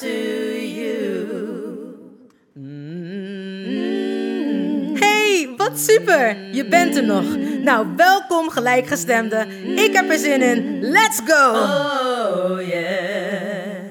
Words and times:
to 0.00 0.06
you. 0.06 1.28
Hey, 4.98 5.54
wat 5.56 5.78
super! 5.78 6.54
Je 6.54 6.68
bent 6.68 6.96
er 6.96 7.04
nog. 7.04 7.36
Nou, 7.62 7.96
welkom 7.96 8.50
gelijkgestemde. 8.50 9.46
Ik 9.76 9.92
heb 9.92 10.10
er 10.10 10.18
zin 10.18 10.42
in. 10.42 10.80
Let's 10.80 11.20
go! 11.24 11.50
Oh 11.50 12.66
yeah. 12.68 13.84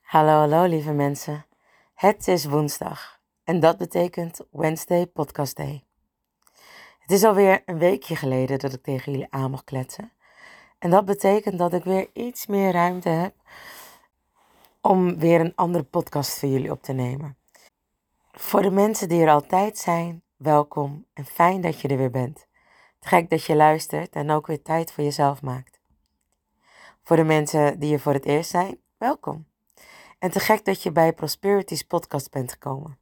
Hallo, 0.00 0.30
hallo 0.30 0.64
lieve 0.64 0.92
mensen. 0.92 1.46
Het 1.94 2.28
is 2.28 2.44
woensdag 2.44 3.18
en 3.44 3.60
dat 3.60 3.76
betekent 3.76 4.40
Wednesday 4.50 5.06
Podcast 5.06 5.56
Day. 5.56 5.84
Het 6.98 7.10
is 7.10 7.24
alweer 7.24 7.62
een 7.64 7.78
weekje 7.78 8.16
geleden 8.16 8.58
dat 8.58 8.72
ik 8.72 8.82
tegen 8.82 9.12
jullie 9.12 9.26
aan 9.30 9.50
mocht 9.50 9.64
kletsen. 9.64 10.12
En 10.78 10.90
dat 10.90 11.04
betekent 11.04 11.58
dat 11.58 11.72
ik 11.72 11.84
weer 11.84 12.08
iets 12.12 12.46
meer 12.46 12.72
ruimte 12.72 13.08
heb 13.08 13.34
om 14.80 15.18
weer 15.18 15.40
een 15.40 15.54
andere 15.54 15.84
podcast 15.84 16.38
voor 16.38 16.48
jullie 16.48 16.70
op 16.70 16.82
te 16.82 16.92
nemen. 16.92 17.36
Voor 18.32 18.62
de 18.62 18.70
mensen 18.70 19.08
die 19.08 19.22
er 19.22 19.30
altijd 19.30 19.78
zijn, 19.78 20.22
welkom 20.36 21.06
en 21.12 21.24
fijn 21.24 21.60
dat 21.60 21.80
je 21.80 21.88
er 21.88 21.96
weer 21.96 22.10
bent. 22.10 22.46
Te 22.98 23.08
gek 23.08 23.30
dat 23.30 23.44
je 23.44 23.56
luistert 23.56 24.14
en 24.14 24.30
ook 24.30 24.46
weer 24.46 24.62
tijd 24.62 24.92
voor 24.92 25.04
jezelf 25.04 25.42
maakt. 25.42 25.80
Voor 27.02 27.16
de 27.16 27.24
mensen 27.24 27.78
die 27.78 27.92
er 27.92 28.00
voor 28.00 28.12
het 28.12 28.24
eerst 28.24 28.50
zijn, 28.50 28.78
welkom. 28.98 29.46
En 30.18 30.30
te 30.30 30.40
gek 30.40 30.64
dat 30.64 30.82
je 30.82 30.92
bij 30.92 31.12
Prosperity's 31.12 31.82
podcast 31.82 32.30
bent 32.30 32.52
gekomen. 32.52 32.98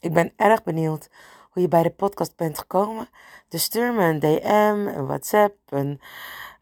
Ik 0.00 0.12
ben 0.12 0.32
erg 0.36 0.62
benieuwd 0.62 1.10
hoe 1.50 1.62
je 1.62 1.68
bij 1.68 1.82
de 1.82 1.90
podcast 1.90 2.36
bent 2.36 2.58
gekomen. 2.58 3.08
Dus 3.48 3.62
stuur 3.62 3.94
me 3.94 4.04
een 4.04 4.18
DM, 4.18 4.96
een 4.96 5.06
WhatsApp, 5.06 5.56
een 5.66 6.00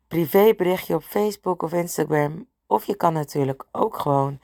privéberichtje 0.09 0.95
op 0.95 1.03
Facebook 1.03 1.63
of 1.63 1.73
Instagram. 1.73 2.47
Of 2.67 2.85
je 2.85 2.97
kan 2.97 3.13
natuurlijk 3.13 3.67
ook 3.73 3.99
gewoon 3.99 4.41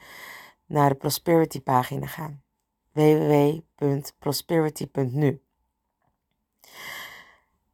naar 0.65 0.89
de 0.89 0.95
Prosperity 0.95 1.61
pagina 1.61 2.07
gaan. 2.07 2.43
www.prosperity.nu 2.91 5.43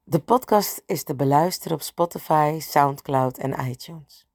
De 0.04 0.20
podcast 0.20 0.84
is 0.86 1.04
te 1.04 1.16
beluisteren 1.16 1.78
op 1.78 1.84
Spotify, 1.84 2.58
Soundcloud 2.62 3.38
en 3.38 3.70
iTunes. 3.70 4.28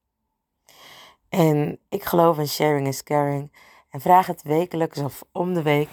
En 1.29 1.79
ik 1.89 2.05
geloof 2.05 2.39
in 2.39 2.49
sharing 2.49 2.87
is 2.87 3.03
caring 3.03 3.53
en 3.89 4.01
vraag 4.01 4.27
het 4.27 4.43
wekelijks 4.43 4.99
of 4.99 5.25
om 5.33 5.55
de 5.55 5.63
week 5.63 5.89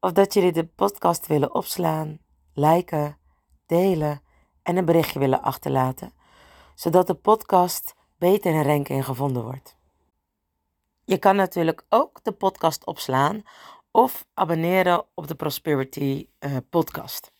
of 0.00 0.12
dat 0.12 0.34
jullie 0.34 0.52
de 0.52 0.66
podcast 0.66 1.26
willen 1.26 1.54
opslaan, 1.54 2.18
liken, 2.54 3.18
delen 3.66 4.22
en 4.62 4.76
een 4.76 4.84
berichtje 4.84 5.18
willen 5.18 5.42
achterlaten, 5.42 6.12
zodat 6.74 7.06
de 7.06 7.14
podcast 7.14 7.94
beter 8.20 8.54
in 8.54 8.62
ranking 8.62 9.04
gevonden 9.04 9.42
wordt. 9.42 9.76
Je 11.04 11.18
kan 11.18 11.36
natuurlijk 11.36 11.84
ook 11.88 12.24
de 12.24 12.32
podcast 12.32 12.84
opslaan 12.84 13.42
of 13.90 14.26
abonneren 14.34 15.04
op 15.14 15.28
de 15.28 15.34
Prosperity 15.34 16.28
eh, 16.38 16.56
podcast. 16.70 17.32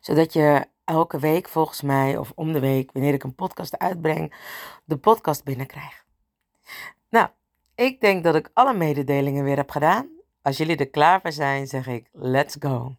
Zodat 0.00 0.32
je 0.32 0.66
elke 0.84 1.18
week 1.18 1.48
volgens 1.48 1.82
mij 1.82 2.16
of 2.16 2.32
om 2.34 2.52
de 2.52 2.60
week, 2.60 2.92
wanneer 2.92 3.14
ik 3.14 3.22
een 3.22 3.34
podcast 3.34 3.78
uitbreng, 3.78 4.34
de 4.84 4.96
podcast 4.96 5.44
binnenkrijg. 5.44 6.04
Nou, 7.08 7.28
ik 7.74 8.00
denk 8.00 8.24
dat 8.24 8.34
ik 8.34 8.50
alle 8.54 8.74
mededelingen 8.74 9.44
weer 9.44 9.56
heb 9.56 9.70
gedaan. 9.70 10.08
Als 10.42 10.56
jullie 10.56 10.76
er 10.76 10.90
klaar 10.90 11.20
voor 11.20 11.32
zijn, 11.32 11.66
zeg 11.66 11.86
ik 11.86 12.08
let's 12.12 12.56
go. 12.58 12.96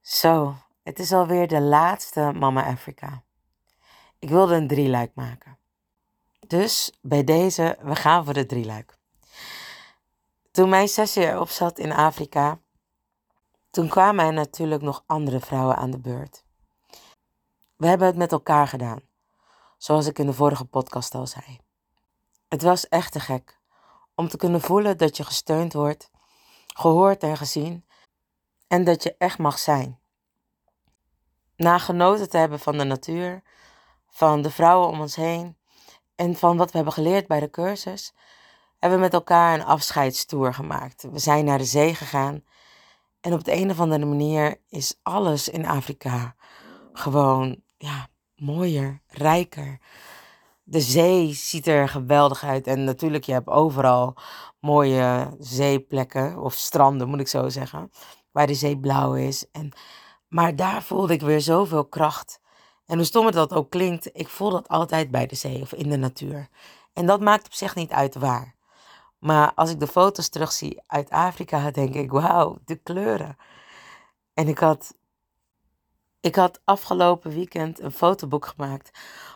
Zo, 0.00 0.54
het 0.82 0.98
is 0.98 1.12
alweer 1.12 1.48
de 1.48 1.60
laatste 1.60 2.32
Mama 2.34 2.64
Africa. 2.64 3.24
Ik 4.26 4.32
wilde 4.32 4.54
een 4.54 4.66
drieluik 4.66 5.14
maken. 5.14 5.58
Dus 6.46 6.92
bij 7.00 7.24
deze, 7.24 7.78
we 7.82 7.96
gaan 7.96 8.24
voor 8.24 8.34
de 8.34 8.46
drieluik. 8.46 8.98
Toen 10.50 10.68
mijn 10.68 10.88
sessie 10.88 11.26
erop 11.26 11.48
zat 11.48 11.78
in 11.78 11.92
Afrika, 11.92 12.60
toen 13.70 13.88
kwamen 13.88 14.24
er 14.24 14.32
natuurlijk 14.32 14.82
nog 14.82 15.04
andere 15.06 15.40
vrouwen 15.40 15.76
aan 15.76 15.90
de 15.90 15.98
beurt. 15.98 16.44
We 17.76 17.86
hebben 17.86 18.06
het 18.06 18.16
met 18.16 18.32
elkaar 18.32 18.68
gedaan, 18.68 19.00
zoals 19.78 20.06
ik 20.06 20.18
in 20.18 20.26
de 20.26 20.32
vorige 20.32 20.64
podcast 20.64 21.14
al 21.14 21.26
zei. 21.26 21.60
Het 22.48 22.62
was 22.62 22.88
echt 22.88 23.12
te 23.12 23.20
gek 23.20 23.60
om 24.14 24.28
te 24.28 24.36
kunnen 24.36 24.60
voelen 24.60 24.98
dat 24.98 25.16
je 25.16 25.24
gesteund 25.24 25.72
wordt, 25.72 26.10
gehoord 26.66 27.22
en 27.22 27.36
gezien 27.36 27.86
en 28.68 28.84
dat 28.84 29.02
je 29.02 29.14
echt 29.18 29.38
mag 29.38 29.58
zijn. 29.58 30.00
Na 31.56 31.78
genoten 31.78 32.28
te 32.30 32.36
hebben 32.36 32.60
van 32.60 32.78
de 32.78 32.84
natuur, 32.84 33.42
van 34.16 34.42
de 34.42 34.50
vrouwen 34.50 34.88
om 34.88 35.00
ons 35.00 35.16
heen 35.16 35.56
en 36.14 36.36
van 36.36 36.56
wat 36.56 36.70
we 36.70 36.76
hebben 36.76 36.94
geleerd 36.94 37.26
bij 37.26 37.40
de 37.40 37.50
cursus, 37.50 38.14
hebben 38.78 38.98
we 38.98 39.04
met 39.04 39.14
elkaar 39.14 39.54
een 39.54 39.64
afscheidstoer 39.64 40.54
gemaakt. 40.54 41.06
We 41.12 41.18
zijn 41.18 41.44
naar 41.44 41.58
de 41.58 41.64
zee 41.64 41.94
gegaan 41.94 42.44
en 43.20 43.32
op 43.32 43.44
de 43.44 43.52
een 43.52 43.70
of 43.70 43.80
andere 43.80 44.04
manier 44.04 44.60
is 44.68 44.98
alles 45.02 45.48
in 45.48 45.66
Afrika 45.66 46.34
gewoon 46.92 47.62
ja, 47.78 48.08
mooier, 48.36 49.00
rijker. 49.06 49.78
De 50.62 50.80
zee 50.80 51.32
ziet 51.32 51.66
er 51.66 51.88
geweldig 51.88 52.44
uit 52.44 52.66
en 52.66 52.84
natuurlijk, 52.84 53.24
je 53.24 53.32
hebt 53.32 53.48
overal 53.48 54.16
mooie 54.60 55.36
zeeplekken 55.38 56.38
of 56.38 56.54
stranden, 56.54 57.08
moet 57.08 57.20
ik 57.20 57.28
zo 57.28 57.48
zeggen, 57.48 57.90
waar 58.30 58.46
de 58.46 58.54
zee 58.54 58.78
blauw 58.78 59.14
is. 59.14 59.50
En, 59.50 59.72
maar 60.28 60.56
daar 60.56 60.82
voelde 60.82 61.12
ik 61.12 61.20
weer 61.20 61.40
zoveel 61.40 61.86
kracht. 61.86 62.40
En 62.86 62.96
hoe 62.96 63.04
stom 63.04 63.26
het 63.26 63.34
dat 63.34 63.52
ook 63.52 63.70
klinkt, 63.70 64.10
ik 64.12 64.28
voel 64.28 64.50
dat 64.50 64.68
altijd 64.68 65.10
bij 65.10 65.26
de 65.26 65.34
zee 65.34 65.60
of 65.60 65.72
in 65.72 65.90
de 65.90 65.96
natuur. 65.96 66.48
En 66.92 67.06
dat 67.06 67.20
maakt 67.20 67.46
op 67.46 67.52
zich 67.52 67.74
niet 67.74 67.90
uit 67.90 68.14
waar. 68.14 68.54
Maar 69.18 69.52
als 69.54 69.70
ik 69.70 69.80
de 69.80 69.86
foto's 69.86 70.28
terugzie 70.28 70.82
uit 70.86 71.10
Afrika, 71.10 71.70
denk 71.70 71.94
ik, 71.94 72.10
wauw, 72.10 72.58
de 72.64 72.76
kleuren. 72.76 73.36
En 74.34 74.48
ik 74.48 74.58
had, 74.58 74.94
ik 76.20 76.34
had 76.34 76.60
afgelopen 76.64 77.30
weekend 77.30 77.80
een 77.80 77.92
fotoboek 77.92 78.46
gemaakt 78.46 78.90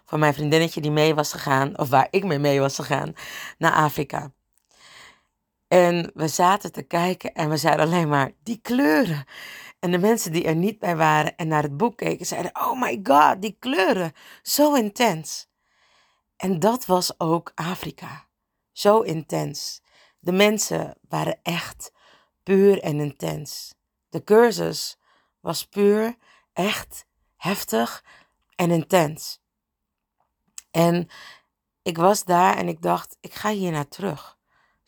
van 0.05 0.19
mijn 0.19 0.35
vriendinnetje 0.35 0.81
die 0.81 0.91
mee 0.91 1.15
was 1.15 1.33
gegaan, 1.33 1.79
of 1.79 1.89
waar 1.89 2.09
ik 2.11 2.25
mee 2.25 2.39
mee 2.39 2.61
was 2.61 2.75
gegaan, 2.75 3.15
naar 3.59 3.73
Afrika. 3.73 4.33
En 5.71 6.11
we 6.15 6.29
zaten 6.29 6.73
te 6.73 6.83
kijken 6.83 7.35
en 7.35 7.49
we 7.49 7.57
zeiden 7.57 7.87
alleen 7.87 8.09
maar, 8.09 8.33
die 8.43 8.61
kleuren. 8.63 9.25
En 9.79 9.91
de 9.91 9.99
mensen 9.99 10.33
die 10.33 10.45
er 10.45 10.55
niet 10.55 10.79
bij 10.79 10.97
waren 10.97 11.37
en 11.37 11.49
naar 11.49 11.63
het 11.63 11.77
boek 11.77 11.97
keken, 11.97 12.27
zeiden, 12.27 12.51
oh 12.55 12.81
my 12.81 13.01
god, 13.03 13.43
die 13.43 13.57
kleuren, 13.59 14.13
zo 14.43 14.75
intens. 14.75 15.49
En 16.37 16.59
dat 16.59 16.87
was 16.87 17.21
ook 17.21 17.53
Afrika. 17.55 18.27
Zo 18.73 19.01
intens. 19.01 19.83
De 20.19 20.33
mensen 20.33 20.97
waren 21.09 21.39
echt 21.43 21.93
puur 22.43 22.83
en 22.83 23.01
intens. 23.01 23.75
De 24.09 24.25
cursus 24.25 24.99
was 25.41 25.65
puur, 25.65 26.17
echt, 26.53 27.07
heftig 27.37 28.05
en 28.55 28.71
intens. 28.71 29.41
En 30.71 31.09
ik 31.83 31.97
was 31.97 32.25
daar 32.25 32.57
en 32.57 32.69
ik 32.69 32.83
dacht, 32.83 33.17
ik 33.21 33.35
ga 33.35 33.51
hier 33.51 33.71
naar 33.73 33.89
terug. 33.89 34.39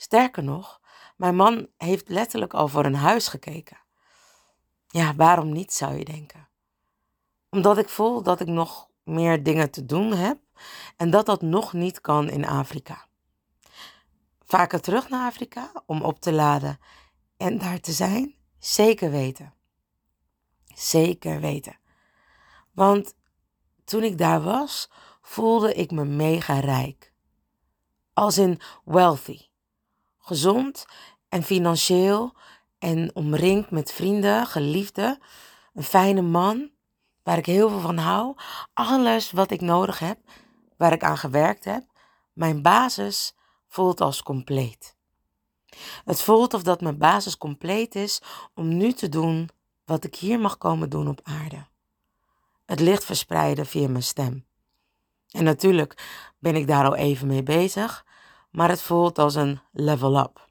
Sterker 0.03 0.43
nog, 0.43 0.81
mijn 1.17 1.37
man 1.37 1.69
heeft 1.77 2.09
letterlijk 2.09 2.55
al 2.55 2.69
voor 2.69 2.85
een 2.85 2.95
huis 2.95 3.29
gekeken. 3.29 3.81
Ja, 4.87 5.15
waarom 5.15 5.53
niet, 5.53 5.73
zou 5.73 5.95
je 5.99 6.05
denken? 6.05 6.49
Omdat 7.51 7.79
ik 7.79 7.89
voel 7.89 8.23
dat 8.23 8.41
ik 8.41 8.47
nog 8.47 8.89
meer 9.05 9.43
dingen 9.43 9.71
te 9.71 9.87
doen 9.87 10.13
heb 10.13 10.39
en 10.97 11.11
dat 11.11 11.27
dat 11.27 11.43
nog 11.43 11.73
niet 11.73 12.01
kan 12.01 12.31
in 12.31 12.47
Afrika. 12.47 13.07
vaker 14.45 14.81
terug 14.81 15.09
naar 15.09 15.27
Afrika 15.27 15.73
om 15.87 16.03
op 16.03 16.21
te 16.21 16.33
laden 16.33 16.79
en 17.37 17.59
daar 17.59 17.81
te 17.81 17.93
zijn? 17.93 18.35
Zeker 18.59 19.11
weten. 19.11 19.55
Zeker 20.75 21.41
weten. 21.41 21.79
Want 22.73 23.15
toen 23.85 24.03
ik 24.03 24.19
daar 24.19 24.43
was, 24.43 24.91
voelde 25.21 25.75
ik 25.75 25.91
me 25.91 26.05
mega 26.05 26.61
rijk. 26.61 27.13
Als 28.13 28.39
in 28.39 28.61
wealthy. 28.85 29.51
Gezond 30.25 30.87
en 31.29 31.43
financieel 31.43 32.35
en 32.79 33.11
omringd 33.15 33.71
met 33.71 33.93
vrienden, 33.93 34.47
geliefden, 34.47 35.19
een 35.75 35.83
fijne 35.83 36.23
man 36.23 36.71
waar 37.23 37.39
ik 37.39 37.47
heel 37.47 37.69
veel 37.69 37.81
van 37.81 37.99
hou. 37.99 38.35
Alles 38.75 39.31
wat 39.31 39.51
ik 39.51 39.61
nodig 39.61 39.99
heb, 39.99 40.19
waar 40.77 40.93
ik 40.93 41.03
aan 41.03 41.19
gewerkt 41.19 41.65
heb. 41.65 41.85
Mijn 42.33 42.63
basis 42.63 43.35
voelt 43.69 44.01
als 44.01 44.23
compleet. 44.23 44.97
Het 46.05 46.23
voelt 46.23 46.55
of 46.55 46.63
dat 46.63 46.81
mijn 46.81 46.99
basis 46.99 47.37
compleet 47.37 47.95
is 47.95 48.23
om 48.55 48.77
nu 48.77 48.93
te 48.93 49.09
doen 49.09 49.49
wat 49.85 50.05
ik 50.05 50.15
hier 50.15 50.41
mag 50.41 50.59
komen 50.59 50.91
doen 50.91 51.09
op 51.09 51.21
aarde. 51.23 51.67
Het 52.67 52.81
licht 52.81 53.05
verspreiden 53.05 53.67
via 53.67 53.89
mijn 53.89 54.03
stem. 54.03 54.47
En 55.31 55.45
natuurlijk 55.45 56.05
ben 56.39 56.55
ik 56.55 56.67
daar 56.67 56.85
al 56.85 56.95
even 56.95 57.27
mee 57.27 57.43
bezig, 57.43 58.05
maar 58.53 58.69
het 58.69 58.83
voelt 58.83 59.19
als 59.19 59.35
een 59.35 59.61
level 59.73 60.19
up. 60.19 60.49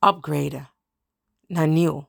Upgraden 0.00 0.70
naar 1.46 1.68
nieuw. 1.68 2.08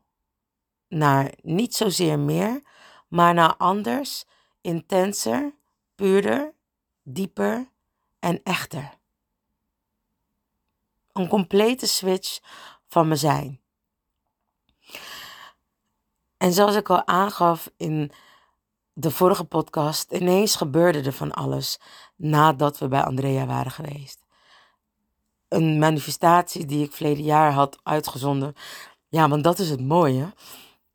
Naar 0.88 1.34
niet 1.42 1.76
zozeer 1.76 2.20
meer, 2.20 2.62
maar 3.08 3.34
naar 3.34 3.56
anders, 3.56 4.26
intenser, 4.62 5.54
puurder, 5.96 6.54
dieper 7.04 7.70
en 8.20 8.44
echter. 8.44 8.98
Een 11.12 11.28
complete 11.28 11.88
switch 11.88 12.40
van 12.88 13.08
mijn 13.08 13.20
zijn. 13.20 13.62
En 16.38 16.54
zoals 16.54 16.76
ik 16.76 16.90
al 16.90 17.08
aangaf 17.08 17.72
in 17.78 18.12
de 18.94 19.12
vorige 19.12 19.44
podcast, 19.44 20.12
ineens 20.12 20.56
gebeurde 20.56 21.02
er 21.02 21.14
van 21.14 21.32
alles 21.32 21.80
nadat 22.16 22.78
we 22.78 22.88
bij 22.88 23.04
Andrea 23.04 23.46
waren 23.46 23.72
geweest. 23.72 24.26
Een 25.50 25.80
manifestatie 25.80 26.66
die 26.66 26.86
ik 26.86 26.92
verleden 26.92 27.24
jaar 27.24 27.52
had 27.52 27.80
uitgezonden. 27.84 28.54
Ja, 29.08 29.30
want 29.30 29.44
dat 29.44 29.60
is 29.60 29.70
het 29.70 29.82
mooie. 29.82 30.34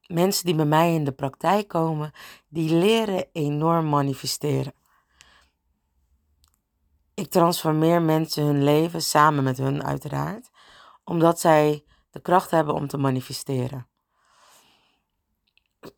Mensen 0.06 0.46
die 0.46 0.54
bij 0.54 0.64
mij 0.64 0.94
in 0.94 1.04
de 1.04 1.12
praktijk 1.12 1.68
komen, 1.68 2.12
die 2.48 2.74
leren 2.74 3.26
enorm 3.32 3.88
manifesteren. 3.88 4.74
Ik 7.14 7.30
transformeer 7.30 8.02
mensen 8.02 8.44
hun 8.44 8.64
leven 8.64 9.02
samen 9.02 9.44
met 9.44 9.58
hun 9.58 9.84
uiteraard, 9.84 10.50
omdat 11.04 11.40
zij 11.40 11.84
de 12.10 12.20
kracht 12.20 12.50
hebben 12.50 12.74
om 12.74 12.86
te 12.86 12.96
manifesteren. 12.96 13.86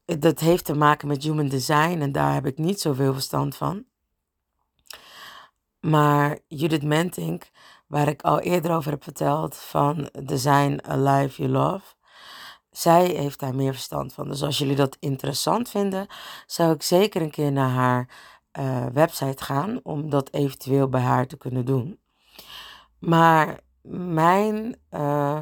Dat 0.04 0.40
heeft 0.40 0.64
te 0.64 0.74
maken 0.74 1.08
met 1.08 1.22
human 1.22 1.48
design 1.48 1.98
en 2.00 2.12
daar 2.12 2.34
heb 2.34 2.46
ik 2.46 2.58
niet 2.58 2.80
zoveel 2.80 3.12
verstand 3.12 3.56
van. 3.56 3.84
Maar 5.80 6.38
Judith 6.48 6.82
Mentink, 6.82 7.50
waar 7.86 8.08
ik 8.08 8.22
al 8.22 8.40
eerder 8.40 8.74
over 8.74 8.90
heb 8.90 9.02
verteld 9.02 9.56
van 9.56 10.08
Design 10.24 10.80
a 10.88 10.96
Life 10.96 11.42
You 11.42 11.52
Love, 11.52 11.94
zij 12.70 13.06
heeft 13.06 13.40
daar 13.40 13.54
meer 13.54 13.72
verstand 13.72 14.12
van. 14.12 14.28
Dus 14.28 14.42
als 14.42 14.58
jullie 14.58 14.76
dat 14.76 14.96
interessant 15.00 15.68
vinden, 15.68 16.06
zou 16.46 16.72
ik 16.72 16.82
zeker 16.82 17.22
een 17.22 17.30
keer 17.30 17.52
naar 17.52 17.70
haar 17.70 18.08
uh, 18.58 18.86
website 18.86 19.44
gaan 19.44 19.80
om 19.82 20.10
dat 20.10 20.32
eventueel 20.32 20.88
bij 20.88 21.00
haar 21.00 21.26
te 21.26 21.36
kunnen 21.36 21.64
doen. 21.64 21.98
Maar 22.98 23.60
mijn 23.90 24.76
uh, 24.90 25.40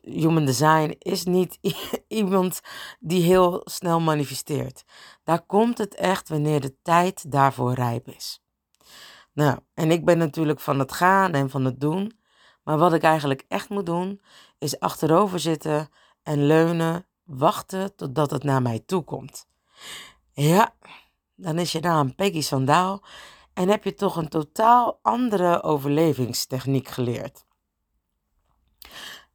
human 0.00 0.44
design 0.44 0.96
is 0.98 1.24
niet 1.24 1.58
iemand 2.08 2.60
die 2.98 3.22
heel 3.22 3.60
snel 3.64 4.00
manifesteert. 4.00 4.84
Daar 5.24 5.46
komt 5.46 5.78
het 5.78 5.94
echt 5.94 6.28
wanneer 6.28 6.60
de 6.60 6.76
tijd 6.82 7.30
daarvoor 7.32 7.74
rijp 7.74 8.08
is. 8.08 8.45
Nou, 9.36 9.58
en 9.74 9.90
ik 9.90 10.04
ben 10.04 10.18
natuurlijk 10.18 10.60
van 10.60 10.78
het 10.78 10.92
gaan 10.92 11.32
en 11.32 11.50
van 11.50 11.64
het 11.64 11.80
doen. 11.80 12.18
Maar 12.64 12.78
wat 12.78 12.92
ik 12.92 13.02
eigenlijk 13.02 13.44
echt 13.48 13.68
moet 13.68 13.86
doen, 13.86 14.20
is 14.58 14.80
achterover 14.80 15.40
zitten 15.40 15.88
en 16.22 16.46
leunen, 16.46 17.06
wachten 17.24 17.96
totdat 17.96 18.30
het 18.30 18.42
naar 18.42 18.62
mij 18.62 18.82
toe 18.86 19.02
komt. 19.02 19.48
Ja, 20.32 20.74
dan 21.34 21.58
is 21.58 21.72
je 21.72 21.80
naam 21.80 22.14
Peggy 22.14 22.40
Sandaal 22.40 23.04
en 23.54 23.68
heb 23.68 23.84
je 23.84 23.94
toch 23.94 24.16
een 24.16 24.28
totaal 24.28 24.98
andere 25.02 25.62
overlevingstechniek 25.62 26.88
geleerd. 26.88 27.44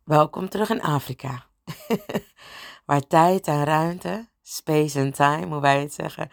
Welkom 0.03 0.49
terug 0.49 0.69
in 0.69 0.81
Afrika, 0.81 1.45
waar 2.85 3.07
tijd 3.07 3.47
en 3.47 3.63
ruimte, 3.63 4.29
space 4.41 4.99
and 4.99 5.15
time, 5.15 5.45
hoe 5.45 5.61
wij 5.61 5.79
het 5.79 5.93
zeggen, 5.93 6.29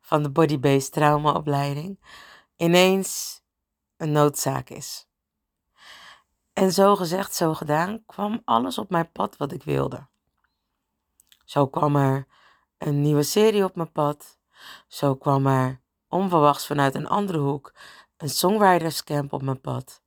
van 0.00 0.22
de 0.22 0.30
body-based 0.30 0.92
traumaopleiding, 0.92 1.98
ineens 2.58 3.42
een 3.96 4.12
noodzaak 4.12 4.68
is. 4.70 5.06
En 6.52 6.72
zo 6.72 6.96
gezegd, 6.96 7.34
zo 7.34 7.54
gedaan, 7.54 8.02
kwam 8.06 8.42
alles 8.44 8.78
op 8.78 8.90
mijn 8.90 9.12
pad 9.12 9.36
wat 9.36 9.52
ik 9.52 9.62
wilde. 9.62 10.06
Zo 11.44 11.66
kwam 11.66 11.96
er 11.96 12.26
een 12.78 13.00
nieuwe 13.00 13.22
serie 13.22 13.64
op 13.64 13.76
mijn 13.76 13.92
pad. 13.92 14.38
Zo 14.86 15.14
kwam 15.14 15.46
er 15.46 15.80
onverwachts 16.08 16.66
vanuit 16.66 16.94
een 16.94 17.08
andere 17.08 17.38
hoek 17.38 17.72
een 18.16 18.28
songwriterscamp 18.28 19.32
op 19.32 19.42
mijn 19.42 19.60
pad. 19.60 20.02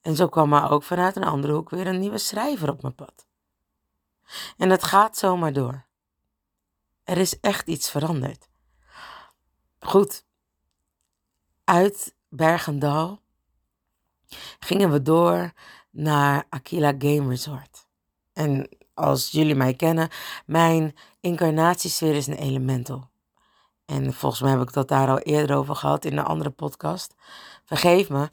En 0.00 0.16
zo 0.16 0.28
kwam 0.28 0.52
er 0.52 0.70
ook 0.70 0.82
vanuit 0.82 1.16
een 1.16 1.24
andere 1.24 1.52
hoek 1.52 1.70
weer 1.70 1.86
een 1.86 1.98
nieuwe 1.98 2.18
schrijver 2.18 2.70
op 2.70 2.82
mijn 2.82 2.94
pad. 2.94 3.26
En 4.56 4.70
het 4.70 4.84
gaat 4.84 5.16
zomaar 5.16 5.52
door. 5.52 5.86
Er 7.04 7.18
is 7.18 7.40
echt 7.40 7.68
iets 7.68 7.90
veranderd. 7.90 8.48
Goed, 9.78 10.26
uit 11.68 12.14
Bergendal 12.28 13.20
gingen 14.58 14.90
we 14.90 15.02
door 15.02 15.52
naar 15.90 16.44
Aquila 16.48 16.94
Game 16.98 17.28
Resort. 17.28 17.86
En 18.32 18.68
als 18.94 19.30
jullie 19.30 19.54
mij 19.54 19.74
kennen, 19.74 20.08
mijn 20.46 20.96
incarnatiesfeer 21.20 22.14
is 22.14 22.26
een 22.26 22.38
elemental. 22.38 23.10
En 23.84 24.12
volgens 24.12 24.42
mij 24.42 24.50
heb 24.50 24.60
ik 24.60 24.72
dat 24.72 24.88
daar 24.88 25.08
al 25.08 25.18
eerder 25.18 25.56
over 25.56 25.76
gehad 25.76 26.04
in 26.04 26.18
een 26.18 26.24
andere 26.24 26.50
podcast. 26.50 27.14
Vergeef 27.64 28.08
me. 28.08 28.28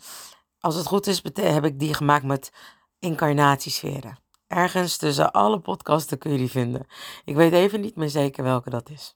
Als 0.60 0.76
het 0.76 0.86
goed 0.86 1.08
is, 1.08 1.22
heb 1.34 1.66
ik 1.66 1.80
die 1.80 1.94
gemaakt 1.94 2.26
met 2.26 2.52
incarnatiesferen. 3.00 4.18
Ergens 4.48 4.98
tussen 4.98 5.32
alle 5.32 5.60
podcasten 5.60 6.18
kun 6.18 6.32
je 6.32 6.38
die 6.38 6.50
vinden. 6.50 6.88
Ik 7.26 7.36
weet 7.36 7.54
even 7.54 7.82
niet 7.82 7.96
meer 7.96 8.10
zeker 8.10 8.44
welke 8.44 8.70
dat 8.70 8.90
is. 8.90 9.16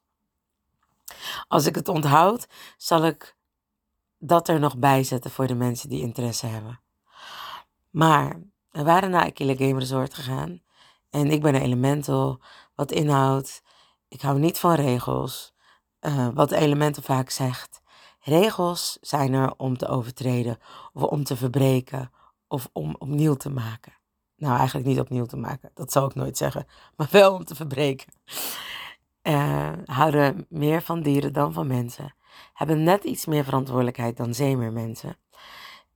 Als 1.48 1.66
ik 1.66 1.76
het 1.76 1.88
onthoud, 1.88 2.48
zal 2.78 3.06
ik 3.06 3.38
dat 4.20 4.48
er 4.48 4.60
nog 4.60 4.78
bij 4.78 5.04
zetten 5.04 5.32
voor 5.32 5.48
de 5.48 5.56
mensen 5.56 5.90
die 5.90 6.02
interesse 6.02 6.46
hebben. 6.46 6.80
Maar 7.90 8.42
we 8.70 8.84
waren 8.84 9.10
naar 9.10 9.26
Aquila 9.26 9.56
Game 9.56 9.80
Resort 9.80 10.14
gegaan. 10.14 10.62
En 11.10 11.32
ik 11.32 11.42
ben 11.42 11.56
een 11.56 11.62
elemental, 11.62 12.40
wat 12.76 12.92
inhoudt. 12.92 13.62
Ik 14.08 14.22
hou 14.22 14.40
niet 14.40 14.60
van 14.60 14.74
regels. 14.74 15.54
Uh, 16.02 16.28
wat 16.34 16.52
elemental 16.52 17.04
vaak 17.04 17.30
zegt. 17.30 17.82
Regels 18.20 18.98
zijn 19.02 19.34
er 19.34 19.54
om 19.58 19.78
te 19.78 19.88
overtreden, 19.88 20.58
of 20.94 21.04
om 21.04 21.24
te 21.24 21.36
verbreken, 21.36 22.12
of 22.48 22.70
om 22.74 22.96
opnieuw 23.00 23.36
te 23.36 23.50
maken. 23.50 23.94
Nou, 24.36 24.58
eigenlijk 24.58 24.88
niet 24.88 25.00
opnieuw 25.00 25.26
te 25.26 25.38
maken, 25.38 25.72
dat 25.74 25.92
zou 25.92 26.06
ik 26.06 26.16
nooit 26.16 26.38
zeggen, 26.38 26.68
maar 26.96 27.08
wel 27.12 27.34
om 27.34 27.46
te 27.46 27.56
verbreken. 27.56 28.14
Uh, 29.24 29.72
houden 29.86 30.46
meer 30.50 30.82
van 30.82 31.02
dieren 31.02 31.34
dan 31.34 31.54
van 31.54 31.68
mensen. 31.68 32.16
Hebben 32.54 32.84
net 32.84 33.04
iets 33.04 33.26
meer 33.26 33.44
verantwoordelijkheid 33.44 34.18
dan 34.18 34.34
zeemeermensen. 34.34 35.18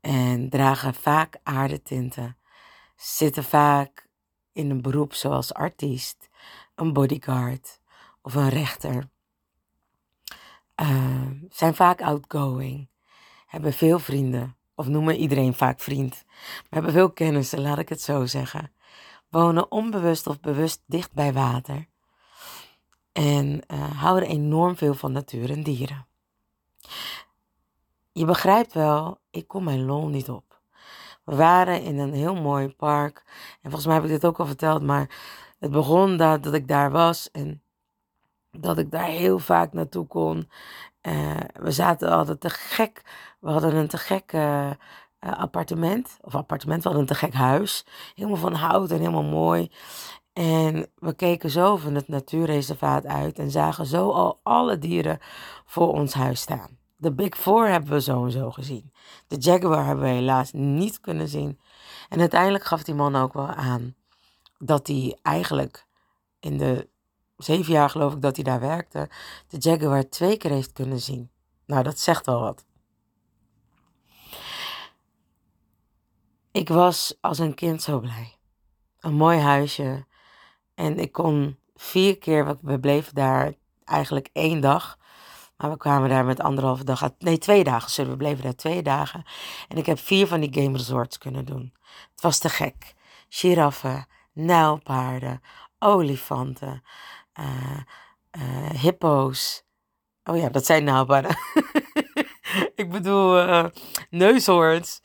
En 0.01 0.50
dragen 0.50 0.93
vaak 0.93 1.39
aardetinten. 1.43 2.38
Zitten 2.95 3.43
vaak 3.43 4.07
in 4.53 4.69
een 4.69 4.81
beroep 4.81 5.13
zoals 5.13 5.53
artiest, 5.53 6.29
een 6.75 6.93
bodyguard 6.93 7.79
of 8.21 8.35
een 8.35 8.50
rechter. 8.50 9.09
Uh, 10.81 11.27
zijn 11.50 11.75
vaak 11.75 12.01
outgoing. 12.01 12.89
Hebben 13.47 13.73
veel 13.73 14.00
vrienden. 14.00 14.55
Of 14.75 14.88
noemen 14.88 15.15
iedereen 15.15 15.53
vaak 15.53 15.79
vriend. 15.79 16.23
Maar 16.25 16.67
hebben 16.69 16.91
veel 16.91 17.12
kennissen, 17.12 17.62
laat 17.62 17.77
ik 17.77 17.89
het 17.89 18.01
zo 18.01 18.25
zeggen. 18.25 18.71
Wonen 19.29 19.71
onbewust 19.71 20.27
of 20.27 20.39
bewust 20.39 20.81
dicht 20.85 21.13
bij 21.13 21.33
water. 21.33 21.88
En 23.12 23.62
uh, 23.67 24.01
houden 24.01 24.29
enorm 24.29 24.75
veel 24.75 24.93
van 24.93 25.12
natuur 25.12 25.50
en 25.50 25.63
dieren. 25.63 26.07
Je 28.12 28.25
begrijpt 28.25 28.73
wel, 28.73 29.19
ik 29.29 29.47
kom 29.47 29.63
mijn 29.63 29.85
lol 29.85 30.07
niet 30.07 30.29
op. 30.29 30.62
We 31.23 31.35
waren 31.35 31.81
in 31.81 32.00
een 32.00 32.13
heel 32.13 32.35
mooi 32.35 32.69
park. 32.69 33.23
En 33.62 33.71
volgens 33.71 33.85
mij 33.85 33.95
heb 33.95 34.03
ik 34.03 34.09
dit 34.09 34.25
ook 34.25 34.39
al 34.39 34.45
verteld, 34.45 34.81
maar 34.81 35.09
het 35.59 35.71
begon 35.71 36.17
dat, 36.17 36.43
dat 36.43 36.53
ik 36.53 36.67
daar 36.67 36.91
was 36.91 37.31
en 37.31 37.62
dat 38.51 38.77
ik 38.77 38.91
daar 38.91 39.07
heel 39.07 39.39
vaak 39.39 39.73
naartoe 39.73 40.07
kon. 40.07 40.50
Uh, 41.01 41.38
we 41.53 41.71
zaten 41.71 42.09
altijd 42.09 42.39
te 42.39 42.50
gek. 42.50 43.01
We 43.39 43.51
hadden 43.51 43.75
een 43.75 43.88
te 43.88 43.97
gekke 43.97 44.77
appartement. 45.19 46.17
Of 46.21 46.35
appartement, 46.35 46.83
we 46.83 46.89
hadden 46.89 47.07
een 47.07 47.13
te 47.15 47.25
gek 47.25 47.33
huis. 47.33 47.85
Helemaal 48.15 48.38
van 48.38 48.53
hout 48.53 48.91
en 48.91 48.97
helemaal 48.97 49.23
mooi. 49.23 49.71
En 50.33 50.89
we 50.95 51.13
keken 51.13 51.50
zo 51.50 51.75
van 51.75 51.95
het 51.95 52.07
natuurreservaat 52.07 53.05
uit 53.05 53.39
en 53.39 53.51
zagen 53.51 53.85
zo 53.85 54.12
al 54.12 54.39
alle 54.43 54.77
dieren 54.77 55.19
voor 55.65 55.93
ons 55.93 56.13
huis 56.13 56.41
staan. 56.41 56.82
De 57.03 57.13
Big 57.13 57.38
Four 57.38 57.67
hebben 57.67 57.91
we 57.91 58.01
zo 58.01 58.25
en 58.25 58.31
zo 58.31 58.51
gezien. 58.51 58.91
De 59.27 59.36
Jaguar 59.36 59.86
hebben 59.86 60.05
we 60.05 60.12
helaas 60.12 60.51
niet 60.51 61.00
kunnen 61.00 61.27
zien. 61.27 61.60
En 62.10 62.19
uiteindelijk 62.19 62.63
gaf 62.63 62.83
die 62.83 62.95
man 62.95 63.15
ook 63.15 63.33
wel 63.33 63.48
aan 63.48 63.95
dat 64.57 64.88
hij 64.88 65.17
eigenlijk 65.22 65.86
in 66.39 66.57
de 66.57 66.89
zeven 67.38 67.74
jaar 67.74 67.89
geloof 67.89 68.13
ik 68.13 68.22
dat 68.22 68.36
hij 68.36 68.43
daar 68.43 68.60
werkte, 68.60 69.10
de 69.48 69.57
Jaguar 69.57 70.10
twee 70.10 70.38
keer 70.38 70.51
heeft 70.51 70.72
kunnen 70.74 71.00
zien. 71.00 71.31
Nou, 71.65 71.83
dat 71.83 72.00
zegt 72.00 72.25
wel 72.25 72.39
wat. 72.39 72.65
Ik 76.51 76.69
was 76.69 77.17
als 77.22 77.39
een 77.39 77.53
kind 77.53 77.81
zo 77.81 78.00
blij. 78.00 78.36
Een 79.00 79.13
mooi 79.13 79.39
huisje. 79.39 80.05
En 80.75 81.00
ik 81.00 81.12
kon 81.12 81.57
vier 81.75 82.17
keer, 82.17 82.57
we 82.62 82.79
bleven 82.79 83.15
daar 83.15 83.53
eigenlijk 83.83 84.29
één 84.33 84.62
dag. 84.62 84.98
Maar 85.63 85.72
we 85.72 85.77
kwamen 85.77 86.10
daar 86.10 86.25
met 86.25 86.39
anderhalve 86.39 86.84
dag, 86.84 87.10
nee 87.20 87.38
twee 87.38 87.63
dagen, 87.63 88.10
we 88.10 88.17
bleven 88.17 88.43
daar 88.43 88.55
twee 88.55 88.82
dagen. 88.82 89.24
En 89.67 89.77
ik 89.77 89.86
heb 89.86 90.00
vier 90.00 90.27
van 90.27 90.39
die 90.39 90.53
game 90.62 90.77
resorts 90.77 91.17
kunnen 91.17 91.46
doen. 91.46 91.74
Het 92.12 92.22
was 92.22 92.38
te 92.39 92.50
gek. 92.50 92.93
Giraffen, 93.29 94.08
nijlpaarden, 94.34 95.41
olifanten, 95.79 96.84
uh, 97.39 98.70
hippo's. 98.82 99.63
Oh 100.24 100.38
ja, 100.38 100.50
dat 100.50 100.65
zijn 100.65 100.84
nijlpaarden. 100.84 101.36
ik 102.83 102.91
bedoel 102.91 103.47
uh, 103.47 103.65
neushoorns. 104.09 105.01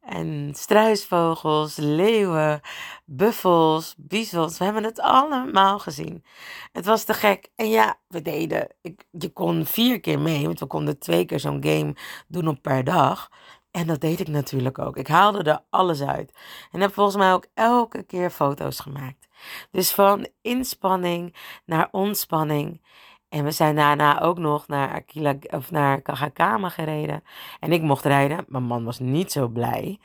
en 0.00 0.52
struisvogels, 0.52 1.76
leeuwen, 1.76 2.60
buffels, 3.04 3.94
bizels. 3.98 4.58
We 4.58 4.64
hebben 4.64 4.84
het 4.84 5.00
allemaal 5.00 5.78
gezien. 5.78 6.24
Het 6.72 6.84
was 6.86 7.04
te 7.04 7.14
gek. 7.14 7.48
En 7.56 7.68
ja, 7.68 7.98
we 8.08 8.22
deden. 8.22 8.68
Ik, 8.82 9.04
je 9.10 9.32
kon 9.32 9.64
vier 9.64 10.00
keer 10.00 10.18
mee, 10.18 10.44
want 10.44 10.60
we 10.60 10.66
konden 10.66 10.98
twee 10.98 11.24
keer 11.24 11.40
zo'n 11.40 11.64
game 11.64 11.96
doen 12.28 12.48
op 12.48 12.62
per 12.62 12.84
dag. 12.84 13.30
En 13.70 13.86
dat 13.86 14.00
deed 14.00 14.20
ik 14.20 14.28
natuurlijk 14.28 14.78
ook. 14.78 14.96
Ik 14.96 15.08
haalde 15.08 15.50
er 15.50 15.64
alles 15.70 16.02
uit. 16.02 16.32
En 16.70 16.80
heb 16.80 16.92
volgens 16.92 17.16
mij 17.16 17.32
ook 17.32 17.46
elke 17.54 18.02
keer 18.02 18.30
foto's 18.30 18.80
gemaakt. 18.80 19.28
Dus 19.70 19.92
van 19.92 20.28
inspanning 20.42 21.36
naar 21.64 21.88
ontspanning. 21.90 22.80
En 23.28 23.44
we 23.44 23.50
zijn 23.50 23.76
daarna 23.76 24.20
ook 24.20 24.38
nog 24.38 24.68
naar 24.68 24.92
Aquila 24.92 25.36
of 25.50 25.70
naar 25.70 26.00
Kagakama 26.00 26.68
gereden. 26.68 27.22
En 27.60 27.72
ik 27.72 27.82
mocht 27.82 28.04
rijden. 28.04 28.44
Mijn 28.48 28.64
man 28.64 28.84
was 28.84 28.98
niet 28.98 29.32
zo 29.32 29.48
blij. 29.48 29.98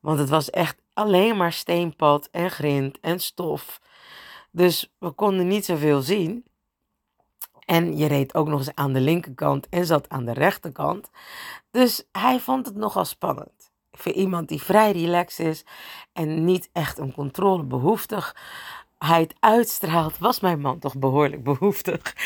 Want 0.00 0.18
het 0.18 0.28
was 0.28 0.50
echt 0.50 0.76
alleen 0.92 1.36
maar 1.36 1.52
steenpad 1.52 2.28
en 2.30 2.50
grind 2.50 3.00
en 3.00 3.20
stof. 3.20 3.80
Dus 4.50 4.92
we 4.98 5.10
konden 5.10 5.48
niet 5.48 5.64
zoveel 5.64 6.00
zien. 6.00 6.44
En 7.64 7.96
je 7.96 8.06
reed 8.06 8.34
ook 8.34 8.48
nog 8.48 8.58
eens 8.58 8.74
aan 8.74 8.92
de 8.92 9.00
linkerkant 9.00 9.68
en 9.68 9.86
zat 9.86 10.08
aan 10.08 10.24
de 10.24 10.32
rechterkant. 10.32 11.10
Dus 11.70 12.04
hij 12.12 12.40
vond 12.40 12.66
het 12.66 12.74
nogal 12.74 13.04
spannend. 13.04 13.70
Voor 13.92 14.12
iemand 14.12 14.48
die 14.48 14.62
vrij 14.62 14.92
relaxed 14.92 15.46
is 15.46 15.64
en 16.12 16.44
niet 16.44 16.70
echt 16.72 16.98
een 16.98 17.12
controlebehoeftigheid 17.12 18.34
uitstraalt, 19.40 20.18
was 20.18 20.40
mijn 20.40 20.60
man 20.60 20.78
toch 20.78 20.98
behoorlijk 20.98 21.42
behoeftig. 21.42 22.16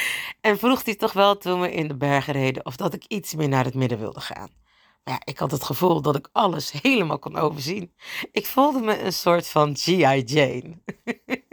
En 0.41 0.59
vroeg 0.59 0.85
hij 0.85 0.95
toch 0.95 1.13
wel 1.13 1.37
toen 1.37 1.61
we 1.61 1.73
in 1.73 1.89
de 1.89 1.97
bergen 1.97 2.33
reden 2.33 2.67
of 2.67 2.77
dat 2.77 2.95
ik 2.95 3.05
iets 3.09 3.35
meer 3.35 3.49
naar 3.49 3.65
het 3.65 3.75
midden 3.75 3.99
wilde 3.99 4.21
gaan. 4.21 4.51
Maar 5.05 5.15
ja, 5.15 5.21
ik 5.25 5.39
had 5.39 5.51
het 5.51 5.65
gevoel 5.65 6.03
dat 6.03 6.17
ik 6.17 6.29
alles 6.33 6.73
helemaal 6.83 7.19
kon 7.19 7.37
overzien. 7.37 7.93
Ik 8.31 8.47
voelde 8.47 8.81
me 8.81 9.03
een 9.03 9.13
soort 9.13 9.49
van 9.49 9.77
G.I. 9.77 10.23
Jane. 10.25 10.79